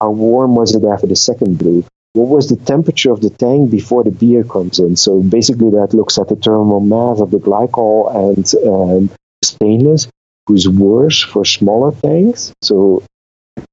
How 0.01 0.09
warm 0.09 0.55
was 0.55 0.73
it 0.73 0.83
after 0.83 1.05
the 1.05 1.15
second 1.15 1.59
brew? 1.59 1.85
What 2.13 2.29
was 2.29 2.49
the 2.49 2.55
temperature 2.55 3.11
of 3.11 3.21
the 3.21 3.29
tank 3.29 3.69
before 3.69 4.03
the 4.03 4.09
beer 4.09 4.43
comes 4.43 4.79
in? 4.79 4.95
So 4.95 5.21
basically, 5.21 5.69
that 5.71 5.93
looks 5.93 6.17
at 6.17 6.29
the 6.29 6.35
thermal 6.35 6.79
mass 6.79 7.21
of 7.21 7.29
the 7.29 7.37
glycol 7.37 8.09
and 8.09 8.45
um, 8.65 9.15
stainless 9.43 10.07
who's 10.47 10.67
worse 10.67 11.21
for 11.21 11.45
smaller 11.45 11.91
tanks. 12.01 12.53
So 12.61 13.03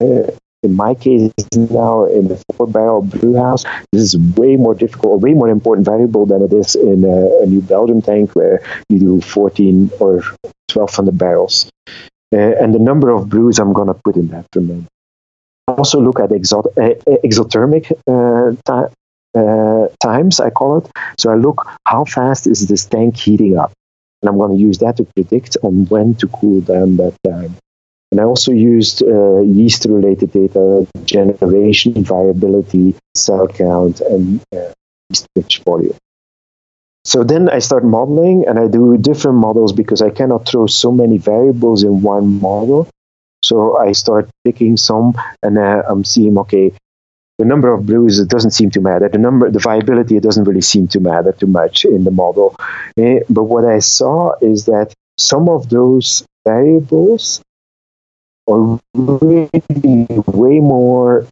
uh, 0.00 0.30
in 0.64 0.74
my 0.74 0.94
case 0.94 1.30
now 1.54 2.06
in 2.06 2.28
the 2.28 2.42
four 2.56 2.66
barrel 2.66 3.02
brew 3.02 3.36
house, 3.36 3.64
this 3.92 4.02
is 4.02 4.18
way 4.36 4.56
more 4.56 4.74
difficult, 4.74 5.12
or 5.12 5.18
way 5.18 5.34
more 5.34 5.48
important 5.48 5.84
variable 5.86 6.26
than 6.26 6.42
it 6.42 6.52
is 6.52 6.74
in 6.74 7.04
a, 7.04 7.42
a 7.42 7.46
New 7.46 7.60
Belgium 7.60 8.02
tank 8.02 8.34
where 8.34 8.62
you 8.88 8.98
do 8.98 9.20
14 9.20 9.90
or 10.00 10.22
1200 10.72 11.16
barrels. 11.16 11.70
Uh, 12.32 12.56
and 12.60 12.74
the 12.74 12.78
number 12.78 13.10
of 13.10 13.28
brews 13.28 13.58
I'm 13.58 13.72
going 13.72 13.88
to 13.88 13.94
put 13.94 14.16
in 14.16 14.28
that 14.28 14.46
ferment. 14.52 14.88
Also 15.68 16.00
look 16.00 16.18
at 16.18 16.30
exot- 16.30 16.76
uh, 16.76 16.94
exothermic 17.24 17.92
uh, 18.08 18.88
uh, 19.38 19.88
times, 20.00 20.40
I 20.40 20.50
call 20.50 20.78
it. 20.78 20.90
So 21.18 21.30
I 21.30 21.36
look 21.36 21.66
how 21.86 22.04
fast 22.04 22.46
is 22.46 22.66
this 22.66 22.84
tank 22.86 23.16
heating 23.16 23.56
up 23.56 23.72
and 24.24 24.30
I'm 24.30 24.38
going 24.38 24.56
to 24.56 24.62
use 24.62 24.78
that 24.78 24.96
to 24.96 25.04
predict 25.04 25.58
on 25.62 25.84
when 25.84 26.14
to 26.14 26.28
cool 26.28 26.62
down 26.62 26.96
that 26.96 27.14
time. 27.26 27.58
And 28.10 28.18
I 28.18 28.24
also 28.24 28.52
used 28.52 29.02
uh, 29.02 29.42
yeast 29.42 29.84
related 29.84 30.32
data, 30.32 30.86
generation, 31.04 32.02
viability, 32.02 32.94
cell 33.14 33.46
count, 33.48 34.00
and 34.00 34.40
uh, 34.56 34.72
yeast 35.10 35.26
pitch 35.34 35.60
volume. 35.66 35.98
So 37.04 37.22
then 37.22 37.50
I 37.50 37.58
start 37.58 37.84
modeling 37.84 38.46
and 38.48 38.58
I 38.58 38.66
do 38.68 38.96
different 38.96 39.36
models 39.36 39.74
because 39.74 40.00
I 40.00 40.08
cannot 40.08 40.48
throw 40.48 40.66
so 40.68 40.90
many 40.90 41.18
variables 41.18 41.82
in 41.82 42.00
one 42.00 42.40
model. 42.40 42.88
So 43.42 43.76
I 43.76 43.92
start 43.92 44.30
picking 44.42 44.78
some 44.78 45.12
and 45.42 45.58
uh, 45.58 45.82
I'm 45.86 46.02
seeing, 46.02 46.38
okay, 46.38 46.72
the 47.38 47.44
number 47.44 47.72
of 47.72 47.86
brews 47.86 48.18
it 48.18 48.28
doesn't 48.28 48.52
seem 48.52 48.70
to 48.70 48.80
matter. 48.80 49.08
The 49.08 49.18
number, 49.18 49.50
the 49.50 49.58
viability, 49.58 50.16
it 50.16 50.22
doesn't 50.22 50.44
really 50.44 50.60
seem 50.60 50.88
to 50.88 51.00
matter 51.00 51.32
too 51.32 51.46
much 51.46 51.84
in 51.84 52.04
the 52.04 52.10
model. 52.10 52.56
Eh, 52.96 53.20
but 53.28 53.44
what 53.44 53.64
I 53.64 53.80
saw 53.80 54.34
is 54.40 54.66
that 54.66 54.94
some 55.18 55.48
of 55.48 55.68
those 55.68 56.24
variables 56.44 57.42
are 58.48 58.78
really 58.94 59.50
way 60.26 60.60
more 60.60 61.26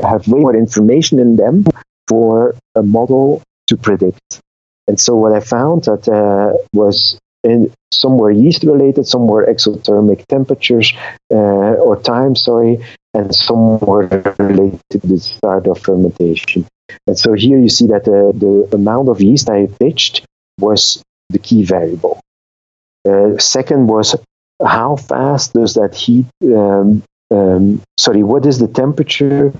have 0.00 0.28
way 0.28 0.40
more 0.40 0.54
information 0.54 1.18
in 1.18 1.36
them 1.36 1.64
for 2.06 2.54
a 2.76 2.82
model 2.82 3.42
to 3.66 3.76
predict. 3.76 4.40
And 4.86 4.98
so 5.00 5.16
what 5.16 5.32
I 5.32 5.40
found 5.40 5.84
that 5.84 6.08
uh, 6.08 6.56
was 6.72 7.18
in 7.42 7.72
some 7.92 8.18
were 8.18 8.30
yeast 8.30 8.62
related, 8.62 9.06
some 9.06 9.26
were 9.26 9.46
exothermic 9.46 10.26
temperatures 10.26 10.92
uh, 11.32 11.34
or 11.34 12.00
time, 12.00 12.36
sorry, 12.36 12.84
and 13.18 13.34
some 13.34 13.78
were 13.80 14.06
related 14.38 14.80
to 14.90 14.98
the 14.98 15.18
start 15.18 15.66
of 15.66 15.80
fermentation. 15.80 16.66
And 17.06 17.18
so 17.18 17.32
here 17.34 17.58
you 17.58 17.68
see 17.68 17.88
that 17.88 18.04
the, 18.04 18.32
the 18.44 18.76
amount 18.76 19.08
of 19.08 19.20
yeast 19.20 19.50
I 19.50 19.66
pitched 19.66 20.24
was 20.58 21.02
the 21.28 21.38
key 21.38 21.64
variable. 21.64 22.20
Uh, 23.08 23.36
second 23.38 23.88
was 23.88 24.16
how 24.64 24.96
fast 24.96 25.52
does 25.52 25.74
that 25.74 25.94
heat, 25.94 26.26
um, 26.44 27.02
um, 27.30 27.82
sorry, 27.98 28.22
what 28.22 28.46
is 28.46 28.58
the 28.58 28.68
temperature 28.68 29.52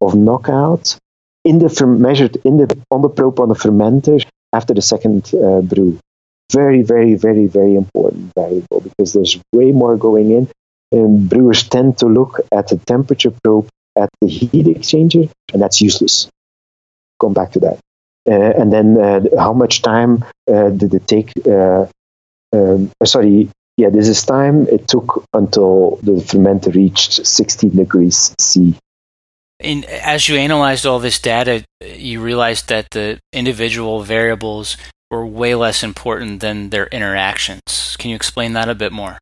of 0.00 0.14
knockout 0.14 0.96
in 1.44 1.58
the 1.58 1.86
measured 1.86 2.36
in 2.44 2.56
the 2.58 2.78
on 2.90 3.02
the 3.02 3.08
probe 3.08 3.40
on 3.40 3.48
the 3.48 3.54
fermenter 3.54 4.24
after 4.52 4.74
the 4.74 4.82
second 4.82 5.30
uh, 5.34 5.60
brew. 5.60 5.98
Very, 6.52 6.82
very, 6.82 7.14
very, 7.14 7.46
very 7.46 7.74
important 7.74 8.32
variable 8.34 8.80
because 8.80 9.12
there's 9.12 9.38
way 9.52 9.70
more 9.72 9.96
going 9.96 10.30
in. 10.30 10.48
And 10.90 11.28
brewers 11.28 11.68
tend 11.68 11.98
to 11.98 12.06
look 12.06 12.40
at 12.50 12.68
the 12.68 12.78
temperature 12.78 13.32
probe 13.42 13.68
at 13.96 14.08
the 14.20 14.28
heat 14.28 14.66
exchanger, 14.66 15.30
and 15.52 15.60
that's 15.60 15.80
useless. 15.80 16.30
Come 17.20 17.34
back 17.34 17.52
to 17.52 17.60
that. 17.60 17.78
Uh, 18.28 18.52
and 18.60 18.72
then 18.72 18.98
uh, 18.98 19.20
how 19.38 19.52
much 19.52 19.82
time 19.82 20.24
uh, 20.50 20.68
did 20.70 20.94
it 20.94 21.06
take? 21.06 21.32
Uh, 21.46 21.86
um, 22.52 22.90
uh, 23.00 23.04
sorry, 23.04 23.50
yeah, 23.76 23.90
this 23.90 24.08
is 24.08 24.24
time 24.24 24.66
it 24.68 24.88
took 24.88 25.24
until 25.32 25.96
the 26.02 26.12
fermenter 26.12 26.74
reached 26.74 27.26
16 27.26 27.70
degrees 27.76 28.34
C. 28.38 28.74
And 29.60 29.84
as 29.86 30.28
you 30.28 30.36
analyzed 30.36 30.86
all 30.86 30.98
this 30.98 31.18
data, 31.18 31.64
you 31.80 32.20
realized 32.20 32.68
that 32.68 32.90
the 32.90 33.18
individual 33.32 34.02
variables 34.02 34.76
were 35.10 35.26
way 35.26 35.54
less 35.54 35.82
important 35.82 36.40
than 36.40 36.70
their 36.70 36.86
interactions. 36.86 37.96
Can 37.98 38.10
you 38.10 38.16
explain 38.16 38.52
that 38.52 38.68
a 38.68 38.74
bit 38.74 38.92
more? 38.92 39.18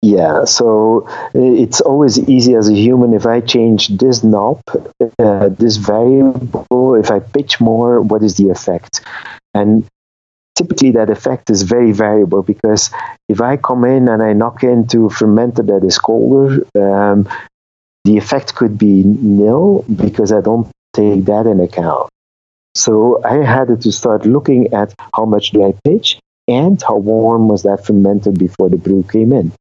Yeah, 0.00 0.44
so 0.44 1.08
it's 1.34 1.80
always 1.80 2.18
easy 2.28 2.54
as 2.54 2.68
a 2.68 2.74
human 2.74 3.14
if 3.14 3.26
I 3.26 3.40
change 3.40 3.88
this 3.88 4.22
knob, 4.22 4.62
uh, 5.18 5.48
this 5.48 5.76
variable, 5.76 6.94
if 6.94 7.10
I 7.10 7.18
pitch 7.18 7.60
more, 7.60 8.00
what 8.00 8.22
is 8.22 8.36
the 8.36 8.50
effect? 8.50 9.00
And 9.54 9.84
typically 10.54 10.92
that 10.92 11.10
effect 11.10 11.50
is 11.50 11.62
very 11.62 11.90
variable 11.90 12.42
because 12.42 12.90
if 13.28 13.40
I 13.40 13.56
come 13.56 13.84
in 13.84 14.08
and 14.08 14.22
I 14.22 14.34
knock 14.34 14.62
into 14.62 15.06
a 15.06 15.10
fermenter 15.10 15.66
that 15.66 15.84
is 15.84 15.98
colder, 15.98 16.64
um, 16.80 17.28
the 18.04 18.16
effect 18.16 18.54
could 18.54 18.78
be 18.78 19.02
nil 19.04 19.84
because 19.94 20.32
I 20.32 20.40
don't 20.40 20.68
take 20.94 21.24
that 21.24 21.46
in 21.46 21.58
account. 21.60 22.08
So 22.76 23.20
I 23.24 23.44
had 23.44 23.80
to 23.80 23.92
start 23.92 24.26
looking 24.26 24.72
at 24.72 24.94
how 25.14 25.24
much 25.24 25.50
do 25.50 25.66
I 25.66 25.74
pitch 25.82 26.20
and 26.46 26.80
how 26.80 26.96
warm 26.98 27.48
was 27.48 27.64
that 27.64 27.80
fermenter 27.84 28.36
before 28.36 28.68
the 28.68 28.76
brew 28.76 29.02
came 29.02 29.32
in. 29.32 29.52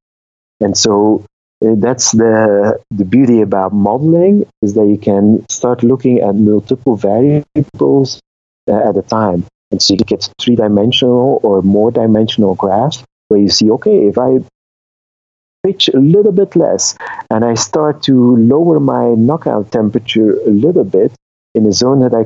And 0.59 0.77
so 0.77 1.25
uh, 1.65 1.75
that's 1.77 2.11
the 2.11 2.79
the 2.91 3.05
beauty 3.05 3.41
about 3.41 3.73
modeling 3.73 4.45
is 4.61 4.73
that 4.75 4.85
you 4.87 4.97
can 4.97 5.45
start 5.49 5.83
looking 5.83 6.19
at 6.19 6.35
multiple 6.35 6.95
variables 6.95 8.21
uh, 8.69 8.89
at 8.89 8.97
a 8.97 9.01
time. 9.01 9.45
And 9.71 9.81
so 9.81 9.93
you 9.93 9.99
get 9.99 10.29
three 10.39 10.55
dimensional 10.55 11.39
or 11.43 11.61
more 11.61 11.91
dimensional 11.91 12.55
graphs 12.55 13.03
where 13.27 13.41
you 13.41 13.49
see, 13.49 13.69
okay, 13.71 14.07
if 14.07 14.17
I 14.17 14.39
pitch 15.63 15.89
a 15.89 15.99
little 15.99 16.31
bit 16.31 16.55
less 16.55 16.95
and 17.29 17.43
I 17.43 17.55
start 17.55 18.03
to 18.03 18.37
lower 18.37 18.79
my 18.79 19.09
knockout 19.15 19.71
temperature 19.71 20.31
a 20.45 20.49
little 20.49 20.85
bit 20.85 21.11
in 21.55 21.65
a 21.65 21.71
zone 21.71 21.99
that 22.01 22.13
I 22.13 22.23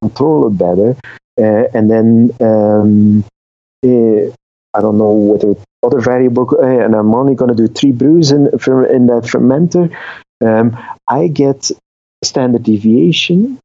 control 0.00 0.48
better, 0.50 0.96
uh, 1.38 1.64
and 1.74 1.90
then 1.90 2.30
um, 2.40 3.24
uh, 3.84 4.32
I 4.74 4.80
don't 4.80 4.98
know 4.98 5.12
whether 5.12 5.54
other 5.82 6.00
variable, 6.00 6.48
uh, 6.58 6.84
and 6.84 6.94
I'm 6.94 7.14
only 7.14 7.34
going 7.34 7.54
to 7.54 7.66
do 7.66 7.72
three 7.72 7.92
brews 7.92 8.30
in, 8.30 8.46
in 8.46 9.06
that 9.06 9.24
fermenter, 9.24 9.94
um, 10.44 10.76
I 11.08 11.28
get 11.28 11.70
standard 12.22 12.62
deviation 12.62 13.58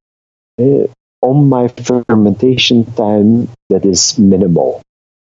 uh, 0.59 0.87
on 1.21 1.49
my 1.49 1.67
fermentation 1.67 2.85
time 2.93 3.49
that 3.69 3.85
is 3.85 4.17
minimal 4.17 4.81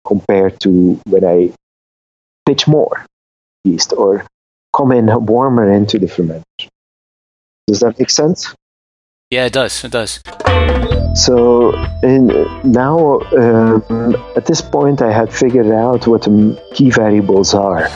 compared 0.06 0.60
to 0.62 1.00
when 1.06 1.26
I 1.26 1.54
pitch 2.46 2.68
more 2.68 3.06
yeast 3.66 3.94
or 3.94 4.26
come 4.76 4.92
in 4.92 5.08
warmer 5.26 5.72
into 5.72 6.00
the 6.00 6.08
fermenter. 6.08 6.44
Does 7.68 7.82
that 7.82 8.00
make 8.00 8.10
sense? 8.10 8.56
Yeah, 9.30 9.46
it 9.46 9.54
does. 9.54 9.84
It 9.84 9.92
does. 9.92 10.22
So 11.16 11.74
in, 12.02 12.28
now, 12.64 13.20
um, 13.36 14.16
at 14.38 14.46
this 14.46 14.62
point, 14.62 15.02
I 15.02 15.12
had 15.12 15.34
figured 15.34 15.68
out 15.68 16.08
what 16.08 16.22
the 16.22 16.58
key 16.74 16.92
variables 16.92 17.54
are. 17.54 17.90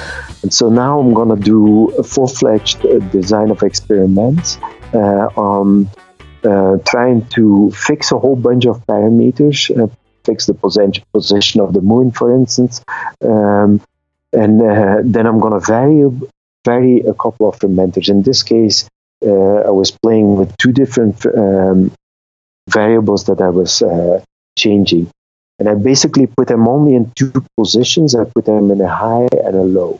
And 0.44 0.54
so 0.54 0.70
now 0.70 1.00
I'm 1.00 1.14
going 1.14 1.30
to 1.30 1.42
do 1.42 1.90
a 1.92 2.04
full 2.04 2.28
fledged 2.28 2.86
uh, 2.86 3.00
design 3.12 3.50
of 3.50 3.64
experiments 3.64 4.58
uh, 4.94 5.30
on 5.38 5.90
uh, 6.44 6.78
trying 6.86 7.26
to 7.28 7.72
fix 7.72 8.12
a 8.12 8.20
whole 8.20 8.36
bunch 8.36 8.66
of 8.66 8.86
parameters, 8.86 9.72
uh, 9.80 9.88
fix 10.26 10.48
the 10.48 10.54
position 10.54 11.62
of 11.62 11.72
the 11.74 11.82
moon, 11.82 12.12
for 12.12 12.36
instance, 12.36 12.84
um, 13.24 13.80
and 14.34 14.62
uh, 14.62 14.98
then 15.04 15.26
I'm 15.28 15.40
going 15.40 15.54
to 15.54 15.66
vary 15.66 16.10
vary 16.66 17.00
a 17.02 17.14
couple 17.14 17.48
of 17.50 17.60
fermenters. 17.60 18.10
In 18.10 18.22
this 18.24 18.44
case, 18.44 18.90
I 19.24 19.72
was 19.72 19.92
playing 19.92 20.36
with 20.36 20.56
two 20.58 20.72
different 20.72 21.26
um, 21.26 21.92
variables 22.70 23.26
that 23.26 23.42
I 23.42 23.50
was 23.50 23.82
uh, 23.82 24.24
changing, 24.58 25.10
and 25.60 25.70
I 25.70 25.76
basically 25.76 26.28
put 26.28 26.48
them 26.48 26.68
only 26.68 26.96
in 26.96 27.12
two 27.16 27.34
positions. 27.58 28.16
I 28.16 28.26
put 28.26 28.46
them 28.46 28.72
in 28.72 28.82
a 28.82 28.88
high 28.90 29.28
and 29.32 29.56
a 29.56 29.64
low. 29.64 30.00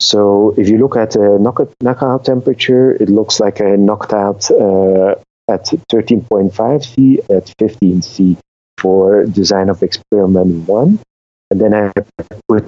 So 0.00 0.54
if 0.56 0.68
you 0.68 0.78
look 0.78 0.96
at 0.96 1.12
the 1.12 1.38
knockout, 1.38 1.74
knockout 1.82 2.24
temperature, 2.24 2.90
it 2.92 3.10
looks 3.10 3.38
like 3.38 3.60
I 3.60 3.76
knocked 3.76 4.14
out 4.14 4.50
uh, 4.50 5.16
at 5.48 5.66
13.5 5.92 6.84
C 6.84 7.20
at 7.28 7.52
15 7.58 8.02
C 8.02 8.36
for 8.78 9.24
design 9.24 9.68
of 9.68 9.82
experiment 9.82 10.66
one. 10.66 10.98
And 11.50 11.60
then 11.60 11.74
I 11.74 11.92
put 12.48 12.64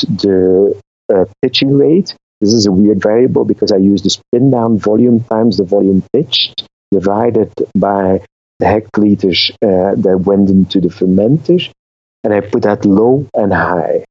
the 0.00 0.80
uh, 1.12 1.24
pitching 1.42 1.76
rate. 1.76 2.14
This 2.42 2.54
is 2.54 2.66
a 2.66 2.72
weird 2.72 3.00
variable 3.00 3.44
because 3.44 3.70
I 3.70 3.76
use 3.76 4.02
the 4.02 4.10
spin 4.10 4.50
down 4.50 4.76
volume 4.76 5.22
times 5.22 5.58
the 5.58 5.64
volume 5.64 6.02
pitched 6.12 6.66
divided 6.90 7.52
by 7.78 8.20
the 8.58 8.66
hectoliters 8.66 9.52
uh, 9.62 9.94
that 10.02 10.18
went 10.26 10.50
into 10.50 10.80
the 10.80 10.88
fermenter. 10.88 11.72
And 12.24 12.34
I 12.34 12.40
put 12.40 12.64
that 12.64 12.84
low 12.84 13.28
and 13.32 13.52
high. 13.52 14.04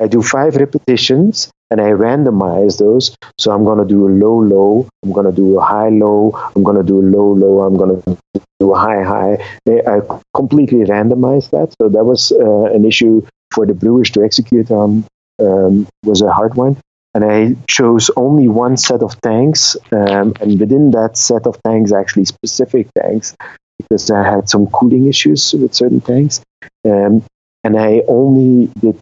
I 0.00 0.06
do 0.06 0.22
five 0.22 0.54
repetitions 0.54 1.50
and 1.68 1.80
I 1.80 1.90
randomize 1.90 2.78
those. 2.78 3.16
So 3.38 3.50
I'm 3.50 3.64
going 3.64 3.78
to 3.78 3.84
do 3.84 4.06
a 4.06 4.10
low, 4.10 4.38
low. 4.40 4.88
I'm 5.02 5.12
going 5.12 5.26
to 5.26 5.32
do 5.32 5.58
a 5.58 5.64
high, 5.64 5.88
low. 5.88 6.30
I'm 6.54 6.62
going 6.62 6.76
to 6.76 6.84
do 6.84 7.00
a 7.00 7.06
low, 7.16 7.32
low. 7.32 7.62
I'm 7.62 7.76
going 7.76 8.00
to 8.02 8.18
do 8.60 8.72
a 8.72 8.78
high, 8.78 9.02
high. 9.02 9.34
I 9.68 10.00
completely 10.32 10.84
randomized 10.84 11.50
that. 11.50 11.74
So 11.80 11.88
that 11.88 12.04
was 12.04 12.30
uh, 12.30 12.66
an 12.72 12.84
issue 12.84 13.26
for 13.50 13.66
the 13.66 13.74
brewers 13.74 14.10
to 14.10 14.22
execute 14.22 14.70
on 14.70 15.04
um, 15.40 15.88
was 16.04 16.22
a 16.22 16.32
hard 16.32 16.54
one. 16.54 16.76
And 17.14 17.24
I 17.24 17.56
chose 17.66 18.10
only 18.16 18.48
one 18.48 18.76
set 18.76 19.02
of 19.02 19.20
tanks, 19.20 19.76
um, 19.90 20.32
and 20.40 20.58
within 20.58 20.92
that 20.92 21.18
set 21.18 21.46
of 21.46 21.62
tanks, 21.62 21.92
actually 21.92 22.24
specific 22.24 22.88
tanks, 22.98 23.36
because 23.78 24.10
I 24.10 24.22
had 24.24 24.48
some 24.48 24.66
cooling 24.68 25.08
issues 25.08 25.52
with 25.52 25.74
certain 25.74 26.00
tanks. 26.00 26.40
Um, 26.86 27.24
and 27.64 27.78
I 27.78 28.02
only 28.08 28.70
did 28.80 28.98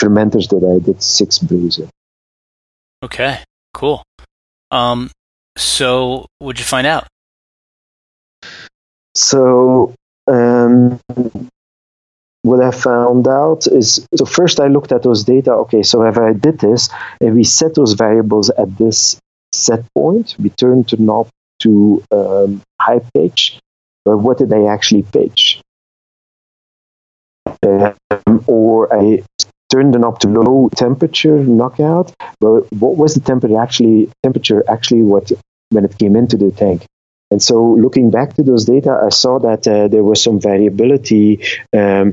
fermenters 0.00 0.48
that 0.50 0.64
I 0.64 0.84
did 0.84 1.02
six 1.02 1.38
brews 1.38 1.78
in. 1.78 1.88
Okay, 3.02 3.40
cool. 3.72 4.02
Um, 4.70 5.10
so, 5.56 6.26
what'd 6.38 6.58
you 6.58 6.64
find 6.64 6.86
out? 6.86 7.06
So, 9.14 9.94
um, 10.26 11.00
what 12.46 12.62
I 12.62 12.70
found 12.70 13.26
out 13.26 13.66
is 13.66 14.06
so 14.14 14.24
first 14.24 14.60
I 14.60 14.68
looked 14.68 14.92
at 14.92 15.02
those 15.02 15.24
data. 15.24 15.52
Okay, 15.64 15.82
so 15.82 16.04
if 16.04 16.16
I 16.16 16.32
did 16.32 16.58
this 16.60 16.88
and 17.20 17.34
we 17.34 17.42
set 17.42 17.74
those 17.74 17.94
variables 17.94 18.50
at 18.50 18.78
this 18.78 19.18
set 19.52 19.82
point, 19.94 20.36
we 20.38 20.50
turn 20.50 20.84
to 20.84 21.02
knob 21.02 21.28
to 21.60 22.04
um, 22.12 22.62
high 22.80 23.00
pitch, 23.14 23.58
but 24.04 24.18
what 24.18 24.38
did 24.38 24.52
I 24.52 24.66
actually 24.66 25.02
pitch? 25.02 25.60
Um, 27.62 28.44
or 28.46 28.94
I 28.94 29.22
turned 29.72 29.94
the 29.94 29.98
knob 29.98 30.20
to 30.20 30.28
low 30.28 30.68
temperature 30.68 31.38
knockout, 31.42 32.14
but 32.38 32.72
what 32.72 32.96
was 32.96 33.14
the 33.14 33.20
temperature 33.20 33.60
actually? 33.60 34.10
Temperature 34.22 34.62
actually 34.68 35.02
what 35.02 35.32
when 35.70 35.84
it 35.84 35.98
came 35.98 36.14
into 36.14 36.36
the 36.36 36.52
tank? 36.52 36.86
And 37.32 37.42
so, 37.42 37.72
looking 37.72 38.12
back 38.12 38.34
to 38.34 38.44
those 38.44 38.66
data, 38.66 39.00
I 39.04 39.08
saw 39.08 39.40
that 39.40 39.66
uh, 39.66 39.88
there 39.88 40.04
was 40.04 40.22
some 40.22 40.40
variability 40.40 41.42
um, 41.72 42.12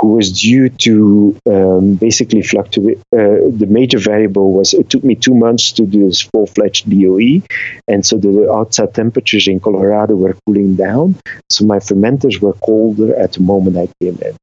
who 0.00 0.14
was 0.14 0.40
due 0.40 0.70
to 0.70 1.36
um, 1.46 1.94
basically 1.94 2.42
fluctuate. 2.42 2.98
Uh, 3.12 3.52
the 3.60 3.66
major 3.68 3.98
variable 3.98 4.52
was 4.52 4.72
it 4.72 4.88
took 4.88 5.04
me 5.04 5.14
two 5.14 5.34
months 5.34 5.72
to 5.72 5.84
do 5.84 6.06
this 6.06 6.22
full 6.22 6.46
fledged 6.46 6.88
DOE, 6.88 7.42
and 7.86 8.04
so 8.04 8.16
the 8.16 8.50
outside 8.50 8.94
temperatures 8.94 9.46
in 9.46 9.60
Colorado 9.60 10.16
were 10.16 10.36
cooling 10.46 10.74
down. 10.74 11.16
So 11.50 11.66
my 11.66 11.78
fermenters 11.78 12.40
were 12.40 12.54
colder 12.54 13.14
at 13.14 13.34
the 13.34 13.40
moment 13.40 13.76
I 13.76 13.88
came 14.00 14.18
in. 14.22 14.36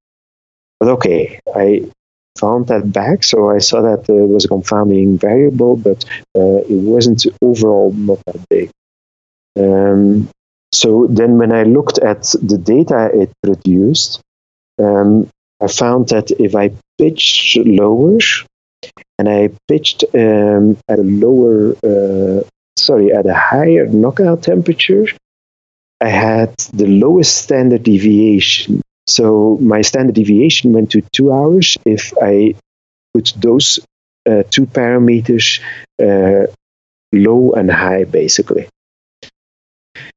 But 0.80 0.89
okay, 0.89 1.39
I 1.56 1.89
found 2.38 2.67
that 2.67 2.93
back, 2.93 3.24
so 3.24 3.50
I 3.50 3.58
saw 3.58 3.82
that 3.82 4.06
there 4.06 4.28
was 4.28 4.46
a 4.46 4.48
confounding 4.48 5.17
variable, 5.17 5.76
but 5.76 6.06
uh, 6.38 6.62
it 6.70 6.82
wasn't 6.93 7.26
overall 7.41 7.91
not 7.93 8.20
that 8.26 8.48
big. 8.50 8.70
Um, 9.58 10.30
so 10.72 11.08
then 11.10 11.39
when 11.39 11.52
I 11.52 11.63
looked 11.63 11.98
at 11.98 12.22
the 12.43 12.60
data 12.60 13.10
it 13.12 13.32
produced, 13.41 14.22
um, 14.78 15.30
I 15.60 15.67
found 15.67 16.10
that 16.10 16.32
if 16.32 16.56
I 16.56 16.72
pitched 16.98 17.58
lower 17.58 18.20
and 19.17 19.28
I 19.28 19.50
pitched 19.67 20.04
um, 20.13 20.78
at 20.88 21.00
a 21.00 21.04
lower, 21.04 21.76
uh, 21.84 22.43
sorry, 22.78 23.12
at 23.12 23.26
a 23.26 23.34
higher 23.34 23.88
knockout 23.88 24.43
temperature, 24.43 25.08
I 26.00 26.10
had 26.10 26.56
the 26.74 26.86
lowest 26.86 27.36
standard 27.38 27.84
deviation. 27.84 28.82
So 29.08 29.58
my 29.60 29.82
standard 29.82 30.15
deviation 30.15 30.74
went 30.74 30.91
to 30.91 31.02
two 31.12 31.32
hours 31.32 31.78
if 31.86 32.13
I 32.22 32.54
put 33.13 33.34
those 33.36 33.80
uh, 34.30 34.43
two 34.50 34.67
parameters 34.67 35.60
uh, 36.00 36.52
low 37.12 37.54
and 37.54 37.72
high, 37.72 38.04
basically. 38.04 38.67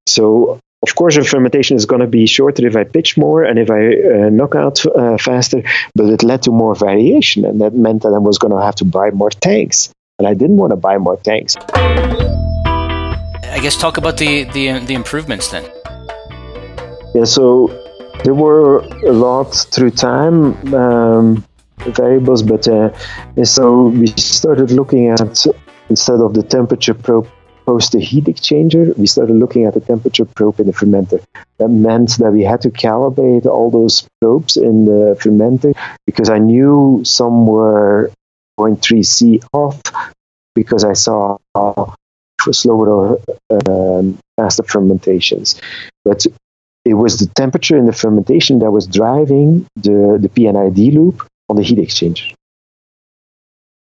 So 0.06 0.60
of 0.82 0.94
course, 0.94 1.16
the 1.16 1.24
fermentation 1.24 1.76
is 1.76 1.84
going 1.84 2.00
to 2.00 2.06
be 2.06 2.26
shorter 2.26 2.66
if 2.66 2.74
I 2.74 2.84
pitch 2.84 3.18
more 3.18 3.44
and 3.44 3.58
if 3.58 3.70
I 3.70 3.88
uh, 3.88 4.30
knock 4.30 4.54
out 4.54 4.84
uh, 4.86 5.18
faster, 5.18 5.62
but 5.94 6.06
it 6.06 6.22
led 6.22 6.42
to 6.44 6.52
more 6.52 6.74
variation, 6.74 7.44
and 7.44 7.60
that 7.60 7.74
meant 7.74 8.02
that 8.02 8.14
I 8.14 8.18
was 8.18 8.38
going 8.38 8.52
to 8.52 8.60
have 8.60 8.76
to 8.76 8.86
buy 8.86 9.10
more 9.10 9.28
tanks, 9.28 9.92
and 10.18 10.26
I 10.26 10.32
didn't 10.32 10.56
want 10.56 10.70
to 10.70 10.76
buy 10.76 10.96
more 10.96 11.18
tanks. 11.18 11.56
I 13.52 13.58
guess 13.60 13.76
talk 13.76 13.98
about 13.98 14.16
the 14.16 14.44
the, 14.44 14.78
the 14.78 14.94
improvements 14.94 15.50
then. 15.50 15.64
Yeah, 17.14 17.24
so 17.24 17.68
there 18.24 18.34
were 18.34 18.78
a 18.78 19.12
lot 19.12 19.52
through 19.52 19.90
time 19.90 20.74
um, 20.74 21.44
variables, 21.78 22.42
but 22.42 22.66
uh, 22.68 22.90
so 23.44 23.88
we 23.88 24.06
started 24.06 24.70
looking 24.70 25.08
at 25.08 25.46
instead 25.90 26.20
of 26.20 26.32
the 26.32 26.42
temperature 26.42 26.94
probe 26.94 27.28
post 27.70 27.92
the 27.92 28.00
heat 28.00 28.24
exchanger, 28.24 28.96
we 28.98 29.06
started 29.06 29.36
looking 29.36 29.64
at 29.64 29.74
the 29.74 29.80
temperature 29.92 30.24
probe 30.24 30.58
in 30.58 30.66
the 30.66 30.72
fermenter. 30.72 31.22
That 31.58 31.68
meant 31.68 32.18
that 32.18 32.32
we 32.32 32.42
had 32.42 32.62
to 32.62 32.70
calibrate 32.70 33.46
all 33.46 33.70
those 33.70 34.08
probes 34.20 34.56
in 34.56 34.86
the 34.86 35.16
fermenter 35.22 35.72
because 36.04 36.28
I 36.30 36.38
knew 36.38 37.02
some 37.04 37.46
were 37.46 38.10
0.3 38.58 39.06
C 39.06 39.40
off 39.52 39.80
because 40.56 40.82
I 40.84 40.94
saw 40.94 41.38
slower 42.50 42.88
or 42.98 43.20
um, 43.50 44.18
faster 44.36 44.64
fermentations. 44.64 45.60
But 46.04 46.26
it 46.84 46.94
was 46.94 47.18
the 47.18 47.28
temperature 47.42 47.78
in 47.78 47.86
the 47.86 47.92
fermentation 47.92 48.58
that 48.60 48.72
was 48.72 48.88
driving 48.88 49.66
the, 49.76 50.18
the 50.20 50.28
PNID 50.28 50.92
loop 50.94 51.24
on 51.48 51.54
the 51.54 51.62
heat 51.62 51.78
exchanger. 51.78 52.34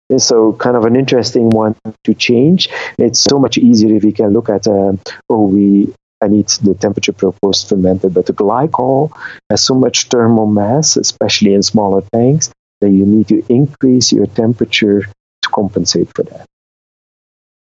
And 0.09 0.21
so 0.21 0.53
kind 0.53 0.77
of 0.77 0.85
an 0.85 0.95
interesting 0.95 1.49
one 1.49 1.75
to 2.03 2.13
change. 2.13 2.69
It's 2.99 3.19
so 3.19 3.39
much 3.39 3.57
easier 3.57 3.95
if 3.95 4.03
we 4.03 4.11
can 4.11 4.33
look 4.33 4.49
at, 4.49 4.67
uh, 4.67 4.93
oh, 5.29 5.47
we 5.47 5.93
I 6.21 6.27
need 6.27 6.47
the 6.47 6.73
temperature 6.73 7.11
proposed 7.11 7.67
fermented, 7.67 8.13
but 8.13 8.25
the 8.25 8.33
glycol 8.33 9.11
has 9.49 9.61
so 9.61 9.75
much 9.75 10.07
thermal 10.07 10.47
mass, 10.47 10.95
especially 10.95 11.53
in 11.53 11.61
smaller 11.61 12.03
tanks, 12.13 12.51
that 12.81 12.89
you 12.89 13.05
need 13.05 13.27
to 13.27 13.43
increase 13.49 14.11
your 14.11 14.25
temperature 14.25 15.01
to 15.01 15.49
compensate 15.49 16.09
for 16.15 16.23
that. 16.23 16.45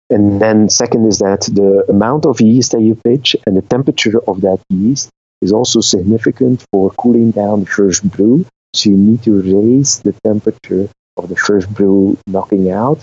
And 0.08 0.40
then 0.40 0.68
second 0.68 1.06
is 1.06 1.18
that 1.18 1.42
the 1.52 1.84
amount 1.88 2.26
of 2.26 2.40
yeast 2.40 2.72
that 2.72 2.80
you 2.80 2.94
pitch 2.94 3.34
and 3.46 3.56
the 3.56 3.62
temperature 3.62 4.20
of 4.26 4.40
that 4.42 4.60
yeast 4.70 5.10
is 5.42 5.52
also 5.52 5.80
significant 5.80 6.64
for 6.72 6.90
cooling 6.92 7.32
down 7.32 7.60
the 7.60 7.66
first 7.66 8.08
brew. 8.08 8.46
So 8.74 8.90
you 8.90 8.96
need 8.96 9.22
to 9.24 9.42
raise 9.42 10.00
the 10.00 10.12
temperature 10.24 10.88
of 11.16 11.28
the 11.28 11.36
first 11.36 11.72
brew 11.72 12.18
knocking 12.26 12.70
out. 12.70 13.00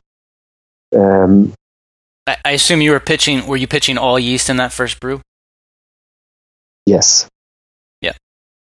Um, 0.95 1.53
I, 2.27 2.37
I 2.45 2.51
assume 2.51 2.81
you 2.81 2.91
were 2.91 2.99
pitching. 2.99 3.47
Were 3.47 3.57
you 3.57 3.67
pitching 3.67 3.97
all 3.97 4.19
yeast 4.19 4.49
in 4.49 4.57
that 4.57 4.71
first 4.71 4.99
brew? 4.99 5.21
Yes. 6.85 7.27
Yeah. 8.01 8.13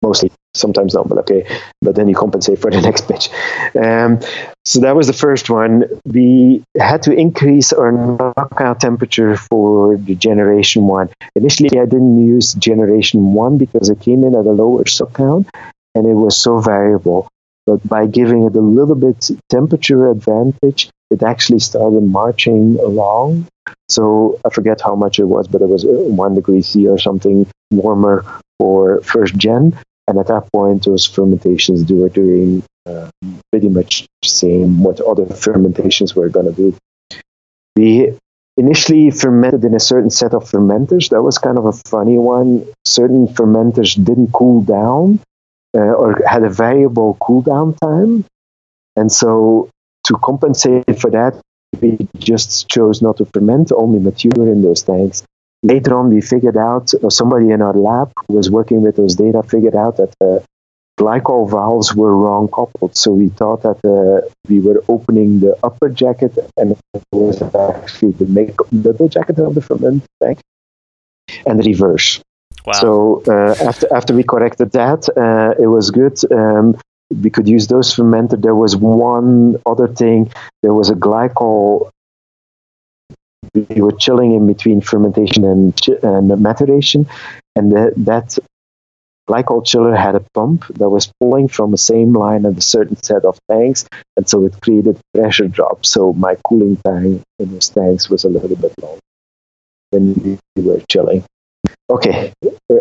Mostly. 0.01 0.31
Sometimes 0.55 0.95
not, 0.95 1.07
but 1.07 1.19
okay. 1.19 1.47
But 1.81 1.95
then 1.95 2.07
you 2.07 2.15
compensate 2.15 2.59
for 2.59 2.71
the 2.71 2.81
next 2.87 3.07
pitch. 3.07 3.29
Um, 3.75 4.19
so 4.65 4.81
that 4.81 4.95
was 4.95 5.07
the 5.07 5.13
first 5.13 5.49
one. 5.49 5.85
We 6.05 6.63
had 6.77 7.03
to 7.03 7.13
increase 7.13 7.71
our 7.71 7.91
knockout 7.91 8.81
temperature 8.81 9.37
for 9.37 9.95
the 9.95 10.15
generation 10.15 10.83
one. 10.83 11.09
Initially, 11.35 11.79
I 11.79 11.85
didn't 11.85 12.25
use 12.25 12.53
generation 12.53 13.33
one 13.33 13.57
because 13.57 13.89
it 13.89 14.01
came 14.01 14.23
in 14.23 14.35
at 14.35 14.45
a 14.45 14.51
lower 14.51 14.85
suck 14.87 15.13
count 15.13 15.47
and 15.95 16.05
it 16.05 16.13
was 16.13 16.37
so 16.37 16.59
variable. 16.59 17.29
But 17.69 17.87
by 17.87 18.07
giving 18.07 18.41
it 18.45 18.55
a 18.55 18.61
little 18.61 18.95
bit 18.95 19.29
temperature 19.47 20.09
advantage, 20.09 20.89
it 21.11 21.21
actually 21.21 21.59
started 21.59 22.01
marching 22.01 22.79
along. 22.79 23.45
So 23.89 24.39
I 24.43 24.49
forget 24.49 24.81
how 24.81 24.95
much 24.95 25.19
it 25.19 25.25
was, 25.25 25.47
but 25.47 25.61
it 25.61 25.69
was 25.69 25.85
uh, 25.85 25.89
one 25.89 26.33
degree 26.33 26.63
C 26.63 26.87
or 26.87 26.97
something 26.97 27.45
warmer 27.69 28.25
for 28.57 29.01
first 29.01 29.35
gen. 29.35 29.77
And 30.07 30.17
at 30.17 30.25
that 30.27 30.51
point, 30.51 30.85
those 30.85 31.05
fermentations 31.05 31.85
they 31.85 31.93
were 31.93 32.09
doing 32.09 32.63
uh, 32.87 33.11
pretty 33.51 33.69
much 33.69 34.07
the 34.23 34.29
same 34.29 34.81
what 34.81 34.99
other 34.99 35.27
fermentations 35.27 36.15
were 36.15 36.29
going 36.29 36.47
to 36.47 36.53
do. 36.53 36.75
We 37.75 38.17
initially 38.57 39.11
fermented 39.11 39.63
in 39.63 39.75
a 39.75 39.79
certain 39.79 40.09
set 40.09 40.33
of 40.33 40.49
fermenters. 40.49 41.09
That 41.09 41.21
was 41.21 41.37
kind 41.37 41.59
of 41.59 41.65
a 41.65 41.73
funny 41.73 42.17
one. 42.17 42.65
Certain 42.83 43.27
fermenters 43.27 43.93
didn't 44.03 44.31
cool 44.33 44.63
down 44.63 45.19
uh, 45.75 45.79
or 45.79 46.21
had 46.27 46.43
a 46.43 46.49
variable 46.49 47.17
cooldown 47.21 47.77
time. 47.81 48.25
And 48.95 49.11
so 49.11 49.69
to 50.05 50.17
compensate 50.23 50.99
for 50.99 51.11
that, 51.11 51.39
we 51.81 51.97
just 52.17 52.67
chose 52.69 53.01
not 53.01 53.17
to 53.17 53.25
ferment, 53.25 53.71
only 53.71 53.99
mature 53.99 54.47
in 54.47 54.61
those 54.61 54.83
tanks. 54.83 55.23
Later 55.61 55.97
on, 55.97 56.09
we 56.09 56.21
figured 56.21 56.57
out, 56.57 56.93
or 57.03 57.11
somebody 57.11 57.51
in 57.51 57.61
our 57.61 57.73
lab 57.73 58.11
who 58.27 58.35
was 58.35 58.49
working 58.49 58.81
with 58.81 58.95
those 58.95 59.15
data 59.15 59.43
figured 59.43 59.75
out 59.75 59.97
that 59.97 60.13
the 60.19 60.43
glycol 60.99 61.49
valves 61.49 61.95
were 61.95 62.15
wrong 62.15 62.47
coupled. 62.47 62.95
So 62.95 63.11
we 63.11 63.29
thought 63.29 63.63
that 63.63 63.79
uh, 63.85 64.27
we 64.49 64.59
were 64.59 64.83
opening 64.89 65.39
the 65.39 65.57
upper 65.63 65.89
jacket 65.89 66.37
and 66.57 66.71
it 66.71 67.03
was 67.11 67.41
actually 67.41 68.11
the 68.13 68.25
middle 68.71 69.07
jacket 69.07 69.39
of 69.39 69.55
the 69.55 69.61
ferment 69.61 70.03
tank 70.21 70.39
and 71.45 71.59
the 71.59 71.63
reverse. 71.63 72.21
Wow. 72.65 72.73
So 72.73 73.23
uh, 73.27 73.55
after 73.67 73.93
after 73.93 74.13
we 74.13 74.23
corrected 74.23 74.71
that, 74.73 75.07
uh, 75.15 75.61
it 75.61 75.67
was 75.67 75.91
good. 75.91 76.19
Um, 76.31 76.77
we 77.09 77.29
could 77.29 77.47
use 77.47 77.67
those 77.67 77.93
fermented. 77.93 78.41
There 78.41 78.55
was 78.55 78.75
one 78.75 79.57
other 79.65 79.87
thing. 79.87 80.31
There 80.61 80.73
was 80.73 80.89
a 80.89 80.95
glycol. 80.95 81.89
We 83.53 83.81
were 83.81 83.93
chilling 83.93 84.35
in 84.35 84.45
between 84.45 84.81
fermentation 84.81 85.43
and, 85.43 85.73
and 86.03 86.27
maturation, 86.39 87.07
and 87.55 87.71
the, 87.71 87.93
that 87.97 88.37
glycol 89.27 89.65
chiller 89.65 89.95
had 89.95 90.15
a 90.15 90.23
pump 90.33 90.67
that 90.67 90.89
was 90.89 91.11
pulling 91.19 91.47
from 91.47 91.71
the 91.71 91.77
same 91.77 92.13
line 92.13 92.45
at 92.45 92.57
a 92.57 92.61
certain 92.61 93.01
set 93.01 93.25
of 93.25 93.39
tanks, 93.49 93.87
and 94.17 94.29
so 94.29 94.45
it 94.45 94.59
created 94.61 94.99
pressure 95.15 95.47
drop. 95.47 95.85
So 95.85 96.13
my 96.13 96.35
cooling 96.45 96.77
time 96.77 97.23
in 97.39 97.51
those 97.51 97.69
tanks 97.69 98.09
was 98.09 98.23
a 98.23 98.29
little 98.29 98.55
bit 98.55 98.73
longer 98.81 98.99
when 99.91 100.37
we 100.55 100.61
were 100.61 100.81
chilling 100.89 101.23
okay, 101.89 102.33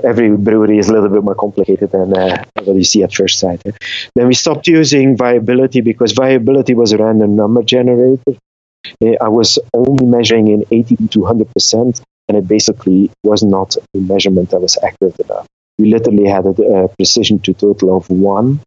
every 0.05 0.37
brewery 0.37 0.79
is 0.79 0.89
a 0.89 0.93
little 0.93 1.09
bit 1.09 1.23
more 1.23 1.35
complicated 1.35 1.91
than 1.91 2.17
uh, 2.17 2.45
what 2.65 2.77
you 2.77 2.85
see 2.85 3.03
at 3.03 3.15
first 3.15 3.39
sight. 3.39 3.63
Then 4.15 4.27
we 4.27 4.35
stopped 4.35 4.67
using 4.67 5.17
viability 5.17 5.81
because 5.81 6.13
viability 6.13 6.75
was 6.75 6.93
a 6.93 6.99
random 6.99 7.37
number 7.37 7.63
generator. 7.63 8.35
Uh, 9.03 9.15
I 9.21 9.29
was 9.29 9.59
only 9.75 10.07
measuring 10.07 10.49
in 10.49 10.65
80 10.71 10.97
to 11.09 11.19
100%, 11.21 12.03
and 12.29 12.39
it 12.39 12.47
basically 12.47 13.11
was 13.23 13.43
not 13.43 13.77
a 13.95 13.99
measurement 13.99 14.51
that 14.51 14.61
was 14.61 14.77
accurate 14.83 15.19
enough. 15.21 15.47
We 15.79 15.91
literally 15.91 16.29
had 16.29 16.47
a, 16.47 16.63
a 16.63 16.89
precision 16.89 17.39
to 17.41 17.55
total 17.55 17.97
of 17.97 18.11
one, 18.11 18.61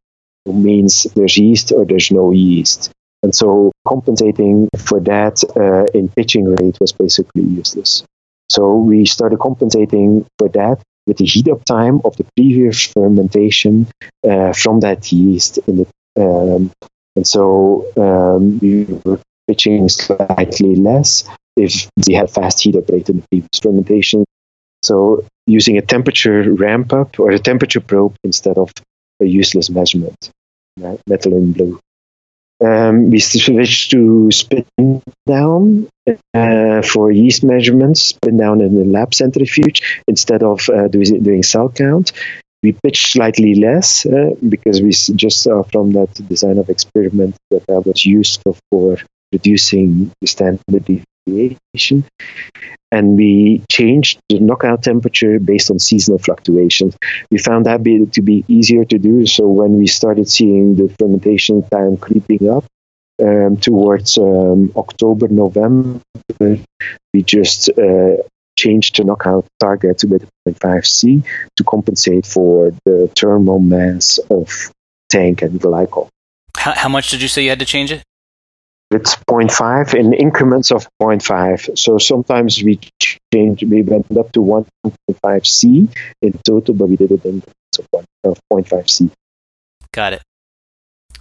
which 0.45 0.55
means 0.55 1.03
there's 1.16 1.38
yeast 1.38 1.72
or 1.72 1.86
there's 1.86 2.11
no 2.11 2.32
yeast. 2.32 2.91
And 3.24 3.36
so 3.36 3.72
compensating 3.88 4.68
for 4.78 4.99
that 5.01 5.43
uh, 5.55 5.86
in 5.97 6.09
pitching 6.09 6.45
rate 6.45 6.78
was 6.80 6.91
basically 6.91 7.43
useless. 7.43 8.03
So 8.52 8.76
we 8.76 9.06
started 9.06 9.39
compensating 9.39 10.26
for 10.38 10.49
that 10.49 10.84
with 11.08 11.18
the 11.18 11.26
heat 11.26 11.47
up 11.47 11.64
time 11.64 12.02
of 12.04 12.16
the 12.18 12.26
previous 12.36 12.86
fermentation 12.86 13.88
uh, 14.30 14.54
from 14.54 14.82
that 14.82 15.12
yeast. 15.12 15.58
In 15.68 15.78
the, 15.78 15.88
um, 16.20 16.72
and 17.16 17.26
so 17.26 17.88
um, 17.97 18.60
we 18.60 18.86
were 19.06 19.20
pitching 19.47 19.88
slightly 19.89 20.76
less 20.76 21.24
if 21.56 21.89
they 22.06 22.14
had 22.14 22.30
fast 22.30 22.62
heat 22.62 22.76
up 22.76 22.89
rate 22.89 23.10
in 23.10 23.18
the 23.18 23.28
previous 23.32 23.60
fermentation. 23.62 24.26
So 24.84 25.26
using 25.47 25.78
a 25.78 25.82
temperature 25.82 26.54
ramp 26.54 26.93
up 26.93 27.20
or 27.20 27.32
a 27.32 27.39
temperature 27.39 27.82
probe 27.82 28.16
instead 28.24 28.58
of 28.58 28.72
a 29.22 29.26
useless 29.26 29.70
measurement. 29.70 30.32
Methylene 30.80 31.54
blue. 31.56 31.80
Um, 32.64 33.09
we 33.09 33.20
switched 33.20 33.91
to 33.91 34.30
spin 34.32 35.01
down 35.26 35.89
uh, 36.34 36.82
for 36.84 37.12
yeast 37.12 37.43
measurements, 37.43 38.01
spin 38.01 38.38
down 38.38 38.62
in 38.62 38.76
the 38.76 38.86
lab 38.86 39.14
centrifuge 39.14 40.01
instead 40.07 40.43
of 40.43 40.70
uh, 40.70 40.88
doing, 40.88 41.24
doing 41.24 41.43
cell 41.43 41.70
count. 41.70 42.12
We 42.62 42.74
pitched 42.74 43.14
slightly 43.14 43.55
less 43.55 44.05
uh, 44.05 44.36
because 44.47 44.82
we 44.82 44.91
just 44.91 45.41
saw 45.41 45.64
from 45.64 45.93
that 45.93 46.14
design 46.30 46.59
of 46.59 46.70
experiment 46.70 47.36
that 47.49 47.66
that 47.68 47.82
was 47.86 48.05
useful 48.05 48.55
for 48.70 48.97
reducing 49.32 50.12
the 50.22 50.28
standard 50.28 50.86
And 52.91 53.15
we 53.15 53.63
changed 53.72 54.19
the 54.28 54.39
knockout 54.39 54.84
temperature 54.84 55.39
based 55.39 55.72
on 55.72 55.80
seasonal 55.80 56.19
fluctuations. 56.19 56.97
We 57.30 57.38
found 57.38 57.65
that 57.65 57.84
be, 57.84 58.05
to 58.05 58.22
be 58.22 58.43
easier 58.47 58.84
to 58.86 58.97
do. 58.97 59.26
So 59.26 59.47
when 59.47 59.74
we 59.78 59.88
started 59.88 60.30
seeing 60.30 60.76
the 60.76 60.93
fermentation 60.99 61.63
time 61.69 61.97
creeping 61.97 62.49
up 62.49 62.65
um, 63.22 63.57
towards 63.57 64.17
um, 64.17 64.74
October, 64.76 65.28
November, 65.30 66.01
we 66.39 67.24
just 67.24 67.69
uh, 67.69 68.17
changed 68.57 68.97
the 68.97 69.03
knockout 69.03 69.45
target 69.59 69.99
to 69.99 70.07
0.5 70.07 70.86
C 70.86 71.24
to 71.55 71.63
compensate 71.63 72.26
for 72.26 72.74
the 72.86 73.09
thermal 73.15 73.59
mass 73.59 74.19
of 74.30 74.72
tank 75.09 75.41
and 75.41 75.59
glycol. 75.59 76.09
How, 76.57 76.74
how 76.74 76.89
much 76.89 77.09
did 77.09 77.22
you 77.22 77.28
say 77.28 77.43
you 77.43 77.49
had 77.49 77.59
to 77.59 77.65
change 77.65 77.91
it? 77.91 78.03
It's 78.92 79.16
0.5 79.16 79.94
in 79.94 80.14
increments 80.14 80.72
of 80.72 80.88
0.5. 81.02 81.78
So 81.78 81.98
sometimes 81.98 82.62
we 82.62 82.80
change, 83.34 83.64
we 83.64 83.84
went 83.84 84.06
up 84.18 84.32
to 84.34 84.42
1.5 84.42 85.48
C 85.48 85.88
in 86.22 86.34
total, 86.46 86.74
but 86.76 86.88
we 86.88 86.98
did 86.98 87.12
it 87.12 87.24
in 87.24 87.36
increments 87.36 88.10
of 88.26 88.39
0.5 88.52 88.89
C. 88.89 89.10
Got 89.94 90.14
it. 90.14 90.22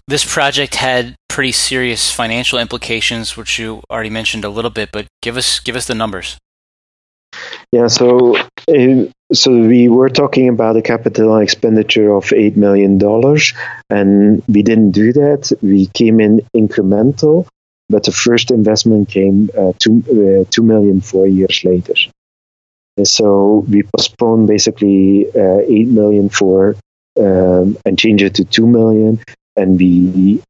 This 0.09 0.25
project 0.25 0.75
had 0.75 1.15
pretty 1.29 1.53
serious 1.53 2.11
financial 2.11 2.59
implications, 2.59 3.37
which 3.37 3.61
you 3.61 3.83
already 3.89 4.11
mentioned 4.11 4.45
a 4.45 4.49
little 4.49 4.71
bit, 4.71 4.91
but 4.91 5.07
give 5.23 5.37
us 5.37 5.61
give 5.61 5.77
us 5.77 5.87
the 5.87 5.95
numbers. 5.95 6.37
Yeah, 7.71 7.87
so 7.87 8.37
uh, 8.37 9.05
so 9.33 9.53
we 9.53 9.89
were 9.89 10.09
talking 10.09 10.49
about 10.49 10.77
a 10.77 10.83
capital 10.83 11.39
expenditure 11.39 12.13
of 12.13 12.33
eight 12.33 12.57
million 12.57 12.99
dollars, 12.99 13.55
and 13.89 14.43
we 14.49 14.63
didn't 14.63 14.91
do 14.91 15.13
that. 15.13 15.53
We 15.63 15.87
came 15.87 16.19
in 16.19 16.41
incremental, 16.57 17.47
but 17.91 18.05
the 18.05 18.13
first 18.13 18.51
investment 18.51 19.09
came 19.09 19.51
uh, 19.59 19.73
two 19.79 19.97
uh, 20.09 20.45
two 20.51 20.63
million 20.63 21.01
four 21.01 21.27
years 21.27 21.63
later. 21.65 21.95
And 22.97 23.09
so 23.09 23.65
we 23.69 23.83
postponed 23.83 24.47
basically 24.47 25.27
uh, 25.35 25.61
eight 25.67 25.89
million 25.89 26.29
for 26.29 26.77
um, 27.19 27.77
and 27.85 27.99
change 27.99 28.23
it 28.23 28.35
to 28.37 28.45
two 28.45 28.67
million, 28.67 29.21
and 29.57 29.79
we 29.79 30.41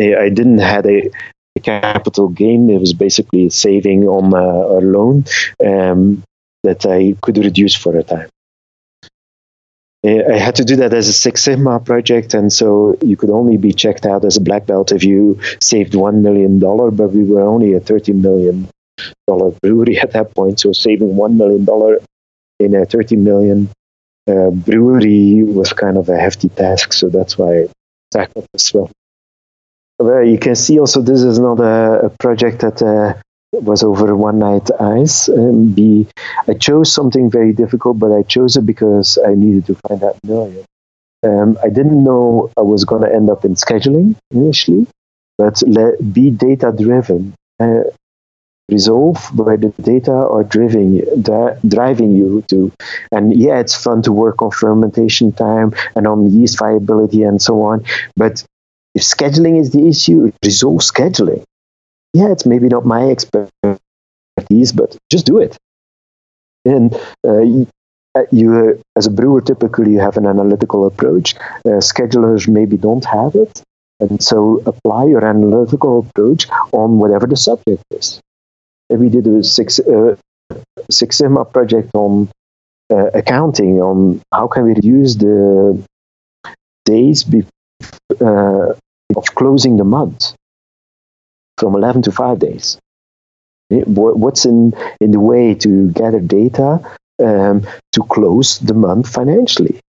I 0.00 0.28
didn't 0.28 0.58
had 0.58 0.86
a, 0.86 1.10
a 1.56 1.60
capital 1.60 2.28
gain. 2.28 2.70
It 2.70 2.80
was 2.80 2.92
basically 2.92 3.46
a 3.46 3.50
saving 3.50 4.08
on 4.08 4.32
uh, 4.32 4.78
a 4.78 4.80
loan 4.80 5.24
um, 5.64 6.22
that 6.62 6.86
I 6.86 7.16
could 7.20 7.38
reduce 7.38 7.74
for 7.74 7.96
a 7.96 8.02
time. 8.02 8.28
I 10.34 10.38
had 10.38 10.56
to 10.56 10.64
do 10.64 10.76
that 10.76 10.92
as 10.94 11.08
a 11.08 11.12
Six 11.12 11.42
Sigma 11.42 11.80
project, 11.80 12.34
and 12.34 12.52
so 12.52 12.96
you 13.02 13.16
could 13.16 13.30
only 13.30 13.56
be 13.56 13.72
checked 13.72 14.06
out 14.06 14.24
as 14.24 14.36
a 14.36 14.40
black 14.40 14.66
belt 14.66 14.92
if 14.92 15.04
you 15.04 15.40
saved 15.60 15.94
one 15.94 16.22
million 16.22 16.58
dollar. 16.58 16.90
But 16.90 17.08
we 17.12 17.24
were 17.24 17.42
only 17.42 17.74
a 17.74 17.80
thirty 17.80 18.12
million 18.12 18.68
dollar 19.26 19.50
brewery 19.62 19.98
at 19.98 20.12
that 20.12 20.34
point, 20.34 20.60
so 20.60 20.72
saving 20.72 21.16
one 21.16 21.36
million 21.36 21.64
dollar 21.64 22.00
in 22.58 22.74
a 22.74 22.84
thirty 22.84 23.16
million 23.16 23.68
uh, 24.28 24.50
brewery 24.50 25.42
was 25.42 25.72
kind 25.72 25.96
of 25.96 26.08
a 26.08 26.18
hefty 26.18 26.48
task. 26.48 26.92
So 26.92 27.08
that's 27.08 27.38
why 27.38 27.62
I 27.62 27.68
tackled 28.10 28.46
as 28.54 28.72
well. 28.74 28.90
Well, 29.98 30.24
you 30.24 30.38
can 30.38 30.54
see 30.54 30.78
also 30.78 31.02
this 31.02 31.22
is 31.22 31.38
not 31.38 31.58
a, 31.60 32.06
a 32.06 32.10
project 32.10 32.60
that 32.60 32.80
uh, 32.82 33.20
was 33.52 33.82
over 33.82 34.14
one 34.14 34.38
night 34.38 34.70
ice. 34.80 35.28
And 35.28 35.74
B, 35.74 36.08
I 36.46 36.54
chose 36.54 36.92
something 36.92 37.30
very 37.30 37.52
difficult, 37.52 37.98
but 37.98 38.12
I 38.12 38.22
chose 38.22 38.56
it 38.56 38.66
because 38.66 39.18
I 39.24 39.34
needed 39.34 39.66
to 39.66 39.74
find 39.74 40.00
that 40.00 40.18
million. 40.24 40.64
Um, 41.24 41.58
I 41.62 41.68
didn't 41.68 42.04
know 42.04 42.50
I 42.56 42.62
was 42.62 42.84
going 42.84 43.02
to 43.02 43.12
end 43.12 43.28
up 43.30 43.44
in 43.44 43.54
scheduling 43.54 44.16
initially, 44.30 44.86
but 45.36 45.62
let, 45.66 46.12
be 46.12 46.30
data 46.30 46.72
driven. 46.76 47.34
Uh, 47.58 47.82
resolve 48.70 49.36
where 49.36 49.56
the 49.56 49.70
data 49.80 50.12
are 50.12 50.44
driving 50.44 51.02
driving 51.66 52.12
you 52.12 52.44
to. 52.48 52.70
And 53.10 53.34
yeah, 53.34 53.60
it's 53.60 53.82
fun 53.82 54.02
to 54.02 54.12
work 54.12 54.42
on 54.42 54.50
fermentation 54.50 55.32
time 55.32 55.72
and 55.96 56.06
on 56.06 56.30
yeast 56.30 56.58
viability 56.58 57.22
and 57.22 57.40
so 57.40 57.62
on. 57.62 57.86
But 58.14 58.44
if 58.94 59.02
scheduling 59.02 59.58
is 59.58 59.70
the 59.70 59.88
issue, 59.88 60.32
resolve 60.44 60.80
scheduling 60.80 61.44
yeah, 62.18 62.32
it's 62.32 62.46
maybe 62.46 62.68
not 62.68 62.84
my 62.84 63.10
expertise, 63.10 64.72
but 64.74 64.96
just 65.10 65.24
do 65.24 65.38
it. 65.38 65.56
And 66.64 66.94
uh, 67.24 67.42
you, 67.42 67.68
uh, 68.16 68.24
you 68.32 68.48
uh, 68.56 68.82
as 68.96 69.06
a 69.06 69.10
brewer, 69.10 69.40
typically 69.40 69.92
you 69.92 70.00
have 70.00 70.16
an 70.16 70.26
analytical 70.26 70.86
approach. 70.86 71.36
Uh, 71.64 71.80
schedulers 71.80 72.48
maybe 72.48 72.76
don't 72.76 73.04
have 73.04 73.34
it. 73.36 73.62
And 74.00 74.22
so 74.22 74.62
apply 74.66 75.04
your 75.06 75.24
analytical 75.24 76.00
approach 76.00 76.48
on 76.72 76.98
whatever 76.98 77.26
the 77.26 77.36
subject 77.36 77.82
is. 77.90 78.20
And 78.90 79.00
we 79.00 79.08
did 79.08 79.26
a 79.26 79.44
Six, 79.44 79.78
uh, 79.78 80.16
Six 80.90 81.18
Sigma 81.18 81.44
project 81.44 81.90
on 81.94 82.30
uh, 82.90 83.10
accounting, 83.14 83.80
on 83.80 84.22
how 84.32 84.48
can 84.48 84.64
we 84.64 84.74
reduce 84.74 85.14
the 85.16 85.84
days 86.84 87.24
be, 87.24 87.44
of 88.20 89.26
closing 89.34 89.76
the 89.76 89.84
month 89.84 90.34
from 91.58 91.74
11 91.74 92.02
to 92.02 92.12
5 92.12 92.38
days. 92.38 92.78
What's 93.70 94.46
in, 94.46 94.72
in 95.00 95.10
the 95.10 95.20
way 95.20 95.54
to 95.54 95.90
gather 95.90 96.20
data 96.20 96.80
um, 97.22 97.66
to 97.92 98.02
close 98.04 98.58
the 98.58 98.74
month 98.74 99.08
financially? 99.08 99.80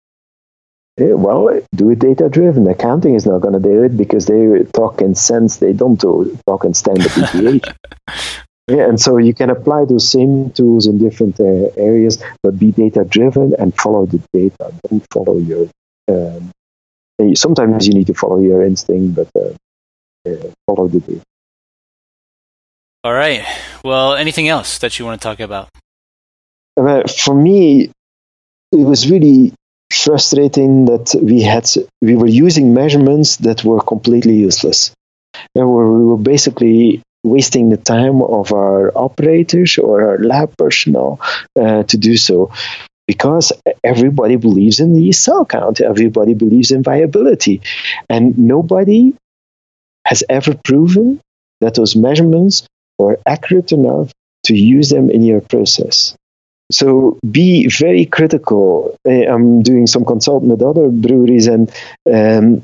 Well, 0.98 1.62
do 1.74 1.92
it 1.92 2.00
data 2.00 2.28
driven. 2.28 2.68
Accounting 2.68 3.16
is 3.16 3.26
not 3.26 3.40
going 3.40 3.54
to 3.54 3.60
do 3.60 3.84
it 3.84 3.96
because 3.96 4.26
they 4.26 4.64
talk 4.74 5.02
in 5.02 5.16
cents, 5.16 5.58
they 5.58 5.72
don't 5.72 5.98
talk 5.98 6.66
in 6.66 6.74
standard 6.74 7.12
deviation. 7.14 7.74
Yeah, 8.70 8.88
and 8.88 9.02
so 9.02 9.18
you 9.18 9.34
can 9.34 9.50
apply 9.50 9.86
those 9.86 10.08
same 10.08 10.52
tools 10.52 10.86
in 10.86 11.00
different 11.00 11.40
uh, 11.40 11.74
areas, 11.76 12.22
but 12.44 12.60
be 12.60 12.72
data 12.72 13.04
driven 13.04 13.56
and 13.58 13.76
follow 13.76 14.06
the 14.06 14.22
data. 14.32 14.72
Don't 14.88 15.04
follow 15.12 15.40
your. 15.40 15.68
Um, 16.08 16.52
sometimes 17.34 17.88
you 17.88 17.96
need 17.96 18.06
to 18.08 18.14
follow 18.14 18.40
your 18.40 18.62
instinct, 18.62 19.16
but 19.16 19.30
uh, 19.36 20.30
uh, 20.30 20.52
follow 20.68 20.88
the 20.88 21.00
data. 21.00 21.24
All 23.02 23.14
right. 23.14 23.46
Well, 23.84 24.16
anything 24.16 24.50
else 24.50 24.80
that 24.80 25.00
you 25.00 25.06
want 25.06 25.22
to 25.22 25.24
talk 25.24 25.40
about? 25.40 25.70
for 26.78 27.34
me, 27.34 27.92
it 28.72 28.86
was 28.86 29.10
really 29.10 29.54
frustrating 29.92 30.86
that 30.86 31.16
we 31.22 31.42
had 31.42 31.66
we 32.02 32.16
were 32.16 32.28
using 32.28 32.74
measurements 32.74 33.38
that 33.38 33.64
were 33.64 33.82
completely 33.82 34.36
useless. 34.36 34.92
And 35.56 35.66
we 35.68 36.06
were 36.06 36.18
basically 36.18 37.02
wasting 37.24 37.70
the 37.70 37.78
time 37.78 38.22
of 38.22 38.52
our 38.52 38.92
operators 38.98 39.78
or 39.78 40.10
our 40.10 40.18
lab 40.20 40.56
personnel 40.58 41.20
uh, 41.60 41.84
to 41.84 41.98
do 41.98 42.18
so 42.18 42.52
because 43.08 43.52
everybody 43.84 44.36
believes 44.36 44.80
in 44.80 44.94
the 44.94 45.12
cell 45.12 45.46
count, 45.46 45.82
everybody 45.82 46.34
believes 46.34 46.72
in 46.72 46.84
viability, 46.84 47.62
and 48.10 48.38
nobody 48.38 49.14
has 50.06 50.24
ever 50.30 50.54
proven 50.54 51.20
that 51.62 51.76
those 51.76 51.96
measurements 51.96 52.68
or 53.00 53.18
accurate 53.26 53.72
enough 53.72 54.12
to 54.44 54.56
use 54.56 54.90
them 54.90 55.10
in 55.10 55.24
your 55.24 55.42
process. 55.42 56.16
So 56.72 57.18
be 57.30 57.68
very 57.68 58.06
critical. 58.06 58.96
Eh, 59.06 59.26
I'm 59.26 59.64
doing 59.64 59.88
some 59.88 60.06
consulting 60.06 60.50
with 60.50 60.62
other 60.62 60.90
breweries, 60.90 61.48
and 61.48 61.70
um, 62.06 62.62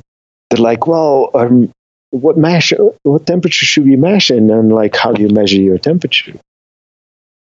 they're 0.50 0.60
like, 0.60 0.86
"Well, 0.86 1.32
um, 1.34 1.72
what 2.12 2.38
mash? 2.38 2.72
What 3.02 3.26
temperature 3.26 3.66
should 3.66 3.86
we 3.86 3.96
mash 3.96 4.30
in?" 4.30 4.52
And 4.52 4.72
like, 4.72 4.96
how 4.96 5.14
do 5.14 5.24
you 5.24 5.30
measure 5.30 5.62
your 5.62 5.80
temperature? 5.80 6.34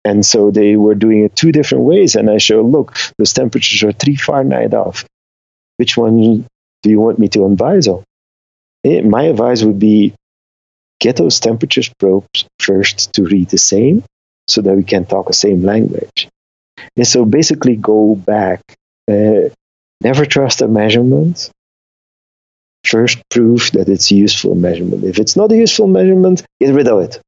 And 0.05 0.24
so 0.24 0.51
they 0.51 0.76
were 0.76 0.95
doing 0.95 1.24
it 1.24 1.37
two 1.37 1.53
different 1.53 1.85
ways, 1.85 2.16
and 2.16 2.28
I 2.28 2.39
show, 2.39 2.62
look, 2.62 2.97
those 3.18 3.35
temperatures 3.35 3.83
are 3.85 3.93
three 3.93 4.16
Fahrenheit 4.16 4.72
off. 4.74 5.05
Which 5.76 5.97
one 5.97 6.47
do 6.83 6.91
you 6.91 6.99
want 6.99 7.18
me 7.18 7.28
to 7.28 7.45
advise 7.45 7.87
on? 7.87 8.03
Eh, 8.85 9.03
my 9.03 9.24
advice 9.24 9.62
would 9.62 9.78
be 9.78 10.14
get 11.01 11.16
those 11.16 11.40
temperatures 11.40 11.90
probes 11.98 12.44
first 12.61 13.12
to 13.14 13.24
read 13.24 13.48
the 13.48 13.59
same 13.59 14.05
so 14.46 14.61
that 14.61 14.76
we 14.76 14.84
can 14.84 15.07
talk 15.07 15.26
the 15.26 15.32
same 15.32 15.62
language. 15.62 16.28
And 16.96 17.07
so 17.07 17.24
basically 17.24 17.76
go 17.76 18.14
back. 18.14 18.61
Uh, 19.11 19.48
never 20.01 20.24
trust 20.26 20.62
a 20.62 20.68
measurement. 20.68 21.51
First 22.84 23.18
prove 23.30 23.70
that 23.72 23.88
it's 23.88 24.11
a 24.11 24.14
useful 24.14 24.55
measurement. 24.55 25.05
If 25.05 25.18
it's 25.18 25.36
not 25.36 25.53
a 25.53 25.57
useful 25.57 25.86
measurement, 25.86 26.42
get 26.61 26.74
rid 26.74 26.88
of 26.88 27.01
it. 27.01 27.20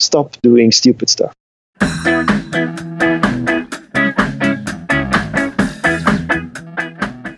Stop 0.00 0.36
doing 0.42 0.72
stupid 0.72 1.08
stuff. 1.10 1.34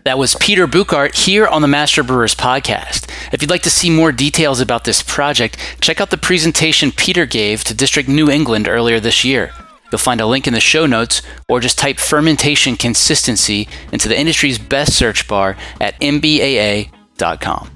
That 0.07 0.19
was 0.19 0.37
Peter 0.37 0.69
Bouckaert 0.69 1.17
here 1.17 1.49
on 1.49 1.63
the 1.63 1.67
Master 1.67 2.05
Brewers 2.05 2.37
podcast. 2.37 3.11
If 3.33 3.43
you'd 3.43 3.51
like 3.51 3.65
to 3.65 3.71
see 3.71 3.91
more 3.91 4.13
details 4.13 4.61
about 4.61 4.85
this 4.85 5.03
project, 5.03 5.59
check 5.81 6.01
out 6.01 6.11
the 6.11 6.17
presentation 6.17 6.93
Peter 6.93 7.27
gave 7.27 7.65
to 7.65 7.75
District 7.75 8.09
New 8.09 8.31
England 8.31 8.69
earlier 8.69 9.01
this 9.01 9.25
year. 9.25 9.51
You'll 9.91 9.99
find 9.99 10.21
a 10.21 10.27
link 10.27 10.47
in 10.47 10.55
the 10.55 10.61
show 10.61 10.87
notes, 10.87 11.23
or 11.49 11.59
just 11.59 11.77
type 11.77 11.99
fermentation 11.99 12.77
consistency 12.77 13.67
into 13.91 14.09
the 14.09 14.17
industry's 14.17 14.61
best 14.61 14.97
search 14.97 15.27
bar 15.27 15.57
at 15.81 15.99
mbaa.com. 15.99 17.71